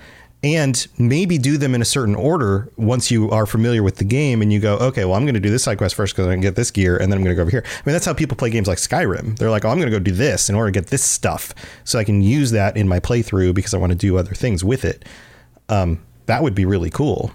[0.44, 4.42] and maybe do them in a certain order once you are familiar with the game
[4.42, 6.34] and you go, okay, well, I'm going to do this side quest first because I
[6.34, 7.64] can get this gear and then I'm going to go over here.
[7.66, 9.38] I mean, that's how people play games like Skyrim.
[9.38, 11.54] They're like, oh, I'm going to go do this in order to get this stuff
[11.86, 14.66] so I can use that in my playthrough because I want to do other things
[14.66, 15.06] with it.
[15.70, 17.32] Um, that would be really cool.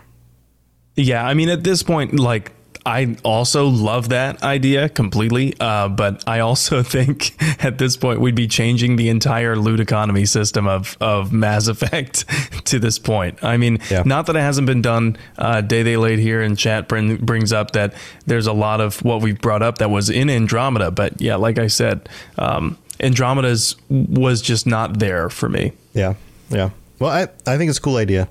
[0.96, 2.52] Yeah, I mean, at this point, like,
[2.86, 5.54] I also love that idea completely.
[5.60, 10.26] Uh, but I also think at this point we'd be changing the entire loot economy
[10.26, 12.24] system of, of Mass Effect
[12.66, 13.42] to this point.
[13.42, 15.16] I mean, not that it hasn't been done.
[15.36, 17.94] Uh, Day They laid here in chat bring, brings up that
[18.26, 20.90] there's a lot of what we've brought up that was in Andromeda.
[20.90, 25.72] But yeah, like I said, um, Andromeda's was just not there for me.
[25.94, 26.14] Yeah.
[26.50, 26.70] Yeah.
[26.98, 28.28] Well, I, I think it's a cool idea.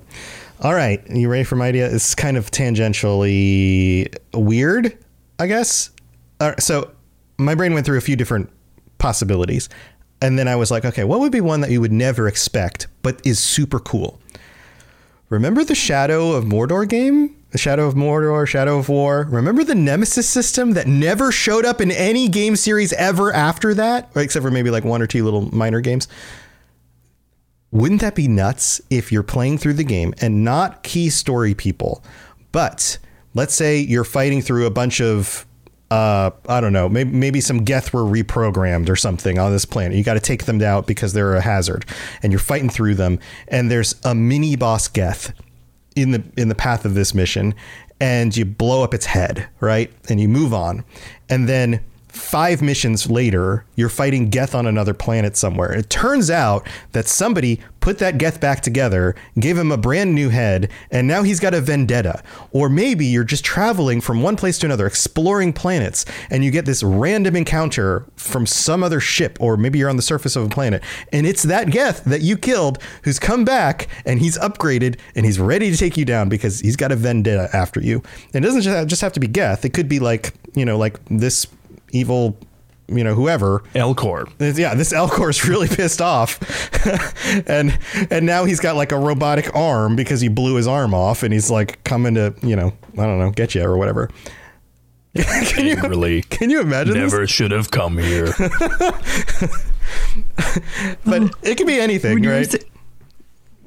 [0.60, 1.00] All right.
[1.08, 1.88] You ready for my idea?
[1.94, 4.98] It's kind of tangentially weird,
[5.38, 5.90] I guess.
[6.58, 6.90] So
[7.38, 8.50] my brain went through a few different
[8.98, 9.68] possibilities.
[10.20, 12.88] And then I was like, okay, what would be one that you would never expect,
[13.02, 14.20] but is super cool?
[15.28, 17.36] Remember the Shadow of Mordor game?
[17.50, 19.28] The Shadow of Mordor, Shadow of War.
[19.30, 24.10] Remember the Nemesis system that never showed up in any game series ever after that,
[24.16, 26.08] except for maybe like one or two little minor games?
[27.70, 32.02] Wouldn't that be nuts if you're playing through the game and not key story people,
[32.50, 32.98] but
[33.34, 35.46] let's say you're fighting through a bunch of
[35.90, 39.96] uh, I don't know, maybe, maybe some Geth were reprogrammed or something on this planet.
[39.96, 41.86] You got to take them out because they're a hazard,
[42.22, 43.18] and you're fighting through them.
[43.48, 45.32] And there's a mini boss Geth
[45.96, 47.54] in the in the path of this mission,
[48.00, 49.90] and you blow up its head, right?
[50.10, 50.84] And you move on,
[51.30, 51.82] and then
[52.18, 55.72] five missions later, you're fighting Geth on another planet somewhere.
[55.72, 60.28] It turns out that somebody put that Geth back together, gave him a brand new
[60.28, 62.22] head, and now he's got a vendetta.
[62.50, 66.66] Or maybe you're just traveling from one place to another, exploring planets, and you get
[66.66, 70.48] this random encounter from some other ship, or maybe you're on the surface of a
[70.48, 75.24] planet, and it's that Geth that you killed who's come back and he's upgraded and
[75.24, 78.02] he's ready to take you down because he's got a vendetta after you.
[78.34, 80.98] And it doesn't just have to be Geth, it could be like, you know, like
[81.06, 81.46] this
[81.92, 82.38] evil
[82.88, 84.28] you know whoever Elcor.
[84.58, 86.40] Yeah, this Elcor is really pissed off,
[87.48, 87.78] and
[88.10, 91.32] and now he's got like a robotic arm because he blew his arm off, and
[91.32, 94.10] he's like coming to you know I don't know get you or whatever.
[95.16, 96.22] can you really?
[96.22, 96.94] Can you imagine?
[96.94, 97.30] Never this?
[97.30, 98.32] should have come here.
[101.04, 102.54] but it could be anything, right?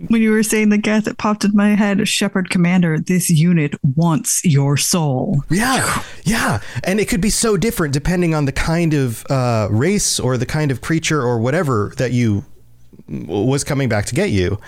[0.07, 2.07] When you were saying the Geth, it popped in my head.
[2.07, 5.43] Shepard Commander, this unit wants your soul.
[5.49, 10.19] Yeah, yeah, and it could be so different depending on the kind of uh, race
[10.19, 12.45] or the kind of creature or whatever that you
[13.07, 14.59] was coming back to get you.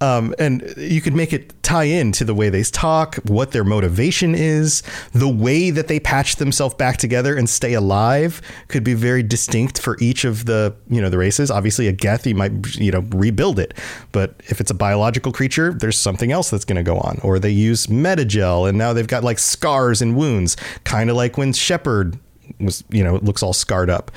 [0.00, 3.64] Um, and you could make it tie in to the way they talk, what their
[3.64, 4.82] motivation is,
[5.12, 9.78] the way that they patch themselves back together and stay alive could be very distinct
[9.78, 11.50] for each of the you know the races.
[11.50, 13.74] Obviously, a Geth you might you know rebuild it,
[14.12, 17.20] but if it's a biological creature, there's something else that's going to go on.
[17.22, 21.36] Or they use Medi-gel, and now they've got like scars and wounds, kind of like
[21.36, 22.18] when Shepard
[22.58, 24.10] was you know looks all scarred up.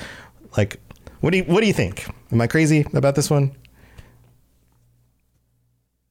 [0.56, 0.80] Like,
[1.20, 2.06] what do you what do you think?
[2.32, 3.54] Am I crazy about this one?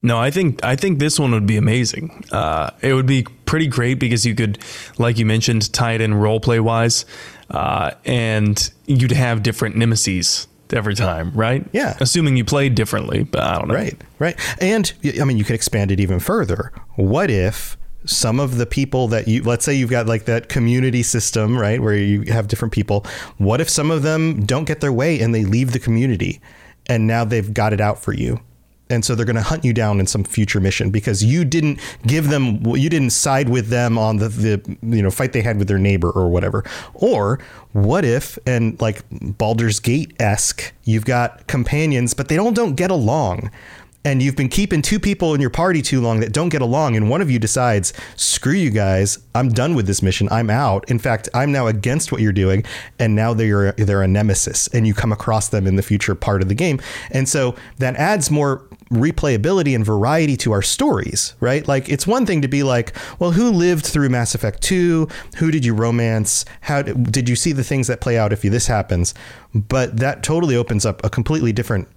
[0.06, 2.26] No, I think I think this one would be amazing.
[2.32, 4.60] Uh, it would be pretty great because you could,
[4.98, 7.06] like you mentioned, tie it in role play wise,
[7.50, 11.66] uh, and you'd have different nemesis every time, right?
[11.72, 11.96] Yeah.
[12.02, 13.76] Assuming you played differently, but I don't know.
[13.76, 14.38] Right, right.
[14.60, 16.74] And I mean, you could expand it even further.
[16.96, 21.02] What if some of the people that you let's say you've got like that community
[21.02, 23.06] system right where you have different people
[23.38, 26.42] what if some of them don't get their way and they leave the community
[26.88, 28.42] and now they've got it out for you
[28.90, 31.80] and so they're going to hunt you down in some future mission because you didn't
[32.06, 35.58] give them you didn't side with them on the, the you know fight they had
[35.58, 36.64] with their neighbor or whatever.
[36.94, 37.40] Or
[37.72, 42.92] what if and like Baldur's Gate esque you've got companions but they don't don't get
[42.92, 43.52] along.
[44.06, 46.98] And you've been keeping two people in your party too long that don't get along
[46.98, 50.84] and one of you decides screw you guys i'm done with this mission i'm out.
[50.90, 52.66] In fact i'm now against what you're doing
[53.00, 56.42] and now they're they're a nemesis and you come across them in the future part
[56.42, 56.82] of the game.
[57.12, 61.68] And so that adds more replayability and variety to our stories, right?
[61.68, 65.08] Like it's one thing to be like, well, who lived through Mass Effect 2?
[65.38, 66.46] Who did you romance?
[66.62, 69.14] How did, did you see the things that play out if this happens?
[69.54, 71.88] But that totally opens up a completely different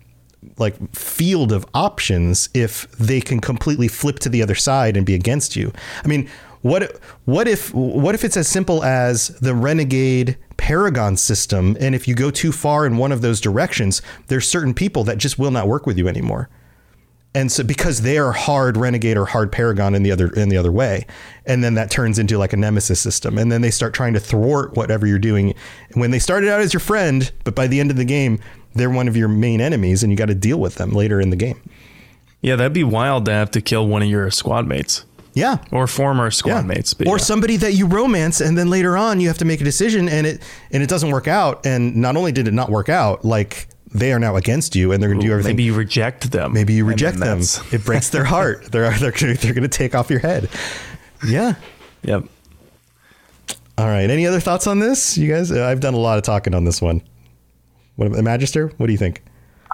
[0.58, 5.14] like field of options if they can completely flip to the other side and be
[5.14, 5.72] against you.
[6.04, 6.28] I mean,
[6.62, 12.08] what what if what if it's as simple as the renegade paragon system and if
[12.08, 15.50] you go too far in one of those directions, there's certain people that just will
[15.50, 16.48] not work with you anymore
[17.36, 20.56] and so because they are hard renegade or hard paragon in the other in the
[20.56, 21.06] other way.
[21.44, 23.36] And then that turns into like a nemesis system.
[23.36, 25.54] And then they start trying to thwart whatever you're doing.
[25.92, 28.40] When they started out as your friend but by the end of the game
[28.74, 31.28] they're one of your main enemies and you got to deal with them later in
[31.28, 31.60] the game.
[32.40, 35.04] Yeah that'd be wild to have to kill one of your squad mates.
[35.34, 35.58] Yeah.
[35.70, 36.62] Or former squad yeah.
[36.62, 37.22] mates or yeah.
[37.22, 40.26] somebody that you romance and then later on you have to make a decision and
[40.26, 41.66] it and it doesn't work out.
[41.66, 45.02] And not only did it not work out like they are now against you and
[45.02, 45.52] they're going to do everything.
[45.52, 46.52] Maybe you reject them.
[46.52, 47.40] Maybe you reject them.
[47.72, 48.64] It breaks their heart.
[48.72, 50.48] they're they're they're going to take off your head.
[51.26, 51.54] Yeah.
[52.02, 52.24] Yep.
[53.78, 54.08] All right.
[54.08, 55.52] Any other thoughts on this, you guys?
[55.52, 57.02] Uh, I've done a lot of talking on this one.
[57.96, 58.72] What, the Magister?
[58.76, 59.22] What do you think?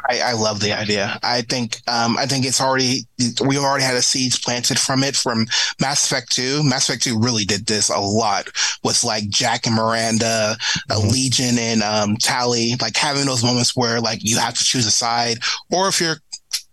[0.09, 1.19] I, I love the idea.
[1.23, 3.07] I think um, I think it's already
[3.45, 5.47] we already had a seeds planted from it from
[5.81, 6.63] Mass Effect Two.
[6.65, 8.49] Mass Effect Two really did this a lot
[8.83, 10.57] with like Jack and Miranda,
[10.91, 11.09] mm-hmm.
[11.09, 14.91] Legion and um, Tali, like having those moments where like you have to choose a
[14.91, 15.39] side,
[15.71, 16.17] or if you're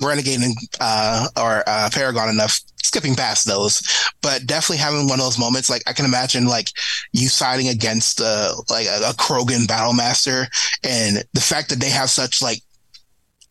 [0.02, 0.40] Renegade
[0.80, 3.82] uh, or uh, Paragon enough, skipping past those,
[4.22, 5.70] but definitely having one of those moments.
[5.70, 6.70] Like I can imagine like
[7.12, 10.48] you siding against uh, like a, a Krogan battle master,
[10.84, 12.62] and the fact that they have such like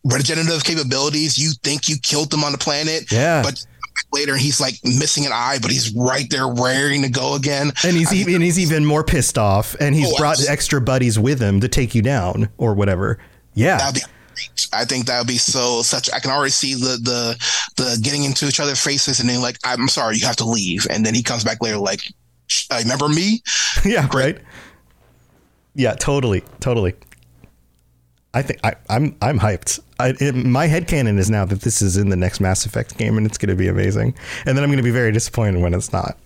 [0.03, 1.37] regenerative capabilities.
[1.37, 3.41] You think you killed them on the planet, Yeah.
[3.43, 3.63] but
[4.13, 7.71] later he's like missing an eye, but he's right there raring to go again.
[7.83, 10.53] And he's even he's even more pissed off, and he's Oh, brought absolutely.
[10.53, 13.19] extra buddies with him to take you down or whatever.
[13.55, 14.01] Yeah, be.
[14.71, 16.09] I think that would be so such.
[16.13, 17.37] I can already see the the
[17.75, 20.87] the getting into each other's faces, and then like, I'm sorry, you have to leave,
[20.89, 22.01] and then he comes back later like,
[22.47, 23.43] "Sh- uh, remember me?
[23.85, 24.37] yeah, right.
[25.75, 26.93] Yeah, totally, totally.
[28.33, 29.79] I think I, I'm I'm hyped.
[29.99, 33.17] I, it, my headcanon is now that this is in the next Mass Effect game,
[33.17, 34.13] and it's going to be amazing.
[34.45, 36.17] And then I'm going to be very disappointed when it's not.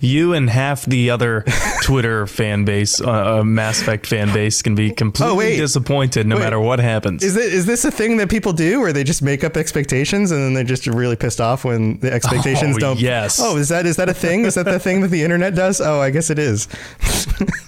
[0.00, 1.44] You and half the other
[1.82, 6.36] Twitter fan base, uh, uh, Mass Effect fan base, can be completely Oh, disappointed no
[6.36, 6.42] Wait.
[6.42, 7.22] matter what happens.
[7.22, 10.30] Is it is this a thing that people do, where they just make up expectations
[10.32, 12.98] and then they're just really pissed off when the expectations Oh, don't?
[12.98, 13.38] yes.
[13.40, 14.46] Oh, is that is that a thing?
[14.46, 15.80] Is that the thing that the internet does?
[15.80, 16.68] Oh, I guess it is.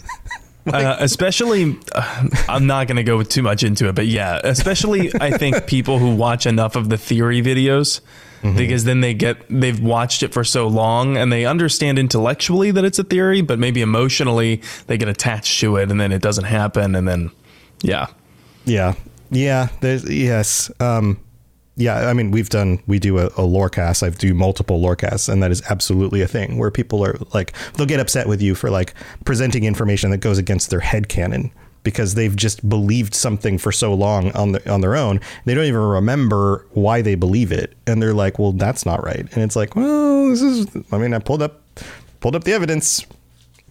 [0.72, 5.10] uh, especially, uh, I'm not going to go too much into it, but yeah, especially
[5.20, 8.00] I think people who watch enough of the theory videos.
[8.40, 12.84] Because then they get they've watched it for so long and they understand intellectually that
[12.84, 16.44] it's a theory, but maybe emotionally they get attached to it and then it doesn't
[16.44, 17.32] happen and then
[17.82, 18.06] yeah.
[18.64, 18.94] Yeah,
[19.30, 19.68] yeah.
[19.80, 20.70] There's yes.
[20.78, 21.18] Um,
[21.78, 22.08] yeah.
[22.08, 24.02] I mean, we've done we do a, a lore cast.
[24.02, 27.54] I do multiple lore casts, and that is absolutely a thing where people are like
[27.74, 31.50] they'll get upset with you for like presenting information that goes against their head canon
[31.84, 35.20] because they've just believed something for so long on the, on their own.
[35.46, 39.26] They don't even remember why they believe it, and they're like, "Well, that's not right."
[39.32, 41.62] And it's like, "Well, this is." I mean, I pulled up
[42.20, 43.06] pulled up the evidence.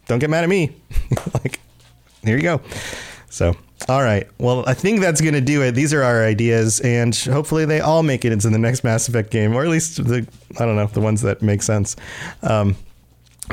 [0.08, 0.76] Don't get mad at me.
[1.34, 1.60] like,
[2.24, 2.62] here you go.
[3.30, 3.56] So,
[3.88, 4.28] all right.
[4.40, 5.72] Well, I think that's going to do it.
[5.72, 9.30] These are our ideas, and hopefully they all make it into the next Mass Effect
[9.30, 10.28] game, or at least the
[10.60, 11.96] I don't know the ones that make sense.
[12.42, 12.76] Um,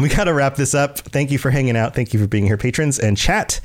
[0.00, 0.98] we got to wrap this up.
[0.98, 1.94] Thank you for hanging out.
[1.94, 3.60] Thank you for being here, patrons and chat.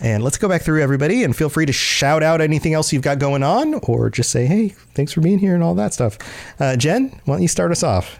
[0.00, 3.02] And let's go back through everybody and feel free to shout out anything else you've
[3.02, 6.16] got going on, or just say, "Hey, thanks for being here" and all that stuff.
[6.58, 8.18] Uh, Jen, why don't you start us off?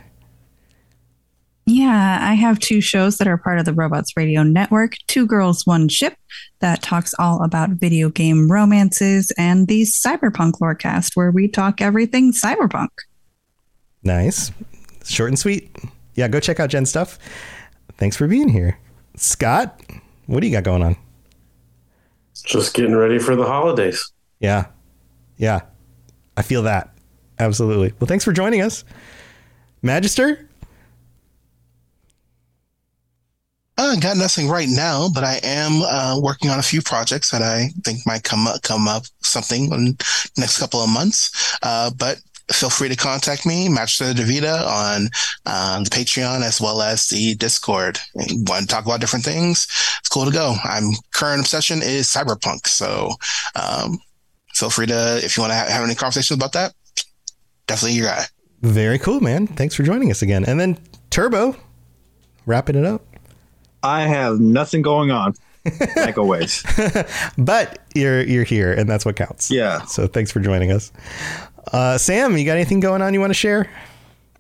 [1.67, 5.67] Yeah, I have two shows that are part of the Robots Radio Network Two Girls,
[5.67, 6.15] One Ship,
[6.61, 12.33] that talks all about video game romances, and the Cyberpunk Lorecast, where we talk everything
[12.33, 12.89] cyberpunk.
[14.03, 14.53] Nice,
[15.05, 15.75] short and sweet.
[16.15, 17.19] Yeah, go check out Jen's stuff.
[17.97, 18.79] Thanks for being here,
[19.17, 19.81] Scott.
[20.27, 20.97] What do you got going on?
[22.45, 24.13] Just getting ready for the holidays.
[24.39, 24.67] Yeah.
[25.39, 25.63] Yeah.
[26.37, 26.93] I feel that.
[27.39, 27.93] Absolutely.
[27.99, 28.85] Well, thanks for joining us.
[29.83, 30.44] Magister?
[33.77, 37.43] Uh, got nothing right now, but I am uh, working on a few projects that
[37.43, 39.97] I think might come up, come up something in
[40.37, 41.57] next couple of months.
[41.63, 42.21] Uh, but
[42.53, 45.09] feel free to contact me, Matcher Davida, on
[45.47, 47.99] uh, the Patreon as well as the Discord.
[48.15, 49.67] Want to talk about different things?
[49.99, 50.55] It's cool to go.
[50.63, 53.11] I'm current obsession is cyberpunk, so
[53.57, 53.99] um,
[54.55, 56.75] feel free to if you want to have, have any conversations about that.
[57.67, 58.25] Definitely your guy.
[58.61, 59.47] Very cool, man.
[59.47, 60.45] Thanks for joining us again.
[60.45, 60.79] And then
[61.11, 61.57] Turbo,
[62.47, 63.14] wrapping it up.
[63.85, 65.35] I have nothing going on,
[65.97, 66.65] like always.
[67.39, 69.51] But you're you're here, and that's what counts.
[69.51, 69.83] Yeah.
[69.83, 70.91] So thanks for joining us.
[71.73, 73.69] Uh, Sam, you got anything going on you want to share?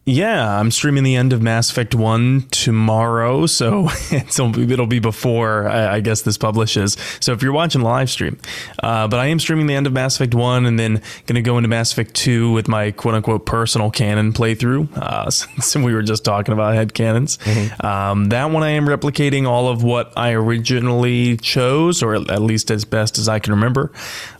[0.06, 4.98] Yeah, I'm streaming the end of Mass Effect 1 tomorrow, so it'll be, it'll be
[4.98, 6.98] before I, I guess this publishes.
[7.20, 8.38] So if you're watching the live stream,
[8.82, 11.40] uh, but I am streaming the end of Mass Effect 1 and then going to
[11.40, 15.94] go into Mass Effect 2 with my quote unquote personal canon playthrough, uh, since we
[15.94, 17.38] were just talking about head canons.
[17.80, 22.70] Um, that one I am replicating all of what I originally chose, or at least
[22.70, 23.90] as best as I can remember.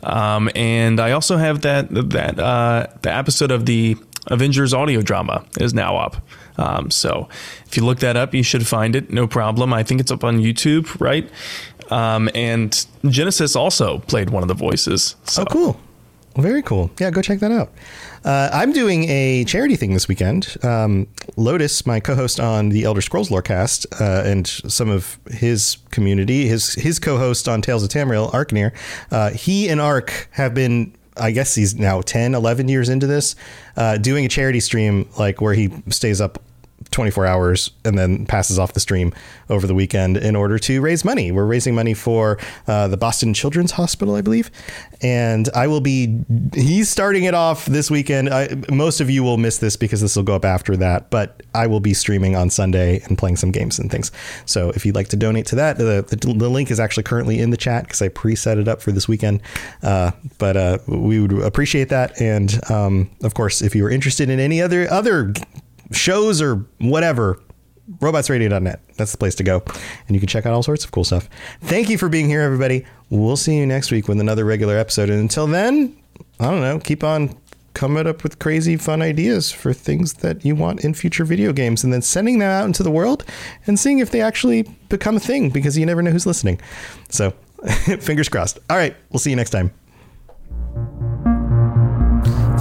[0.03, 3.97] Um, and I also have that, that, uh, the episode of the
[4.29, 6.16] Avengers audio drama is now up.
[6.57, 7.29] Um, so
[7.66, 9.11] if you look that up, you should find it.
[9.11, 9.72] No problem.
[9.72, 11.29] I think it's up on YouTube, right?
[11.91, 15.16] Um, and Genesis also played one of the voices.
[15.25, 15.43] So.
[15.43, 15.81] Oh, cool.
[16.37, 16.91] Very cool.
[16.99, 17.70] Yeah, go check that out.
[18.25, 20.57] Uh, I'm doing a charity thing this weekend.
[20.64, 21.07] Um,
[21.37, 26.75] Lotus, my co-host on the Elder Scrolls Lorecast, uh, and some of his community, his
[26.75, 28.72] his co-host on Tales of Tamriel, Arknir,
[29.12, 33.37] uh, he and Ark have been I guess he's now 10, 11 years into this,
[33.77, 36.43] uh, doing a charity stream like where he stays up
[36.91, 39.12] 24 hours and then passes off the stream
[39.51, 41.33] over the weekend in order to raise money.
[41.33, 44.51] We're raising money for uh, the Boston Children's Hospital, I believe.
[45.01, 46.20] And I will be,
[46.55, 48.31] he's starting it off this weekend.
[48.31, 51.43] I, most of you will miss this because this will go up after that, but
[51.55, 54.11] I will be streaming on Sunday and playing some games and things.
[54.47, 57.41] So if you'd like to donate to that, the, the, the link is actually currently
[57.41, 59.41] in the chat because I pre set it up for this weekend.
[59.83, 62.20] Uh, but uh, we would appreciate that.
[62.20, 65.33] And um, of course, if you are interested in any other, other
[65.93, 67.41] shows or whatever,
[67.99, 68.80] robotsradio.net.
[68.97, 69.62] That's the place to go.
[70.07, 71.28] And you can check out all sorts of cool stuff.
[71.61, 72.87] Thank you for being here, everybody.
[73.11, 75.11] We'll see you next week with another regular episode.
[75.11, 75.97] And until then,
[76.41, 77.37] I don't know, keep on
[77.74, 81.82] coming up with crazy fun ideas for things that you want in future video games
[81.82, 83.24] and then sending them out into the world
[83.66, 86.61] and seeing if they actually become a thing because you never know who's listening.
[87.09, 87.30] So,
[88.01, 88.59] fingers crossed.
[88.70, 89.72] All right, we'll see you next time.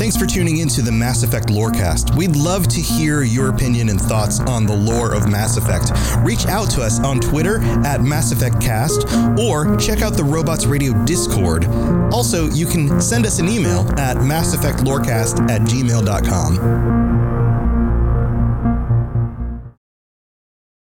[0.04, 2.14] Thanks for tuning into the Mass Effect Lorecast.
[2.18, 5.94] We'd love to hear your opinion and thoughts on the lore of Mass Effect.
[6.26, 9.08] Reach out to us on Twitter at Mass Effect Cast
[9.40, 11.68] or check out the Robots Radio Discord.
[12.14, 16.58] Also, you can send us an email at masseffectlorecast at gmail.com.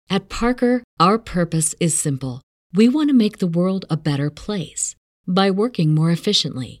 [0.09, 2.41] At Parker, our purpose is simple.
[2.73, 4.95] We want to make the world a better place
[5.27, 6.80] by working more efficiently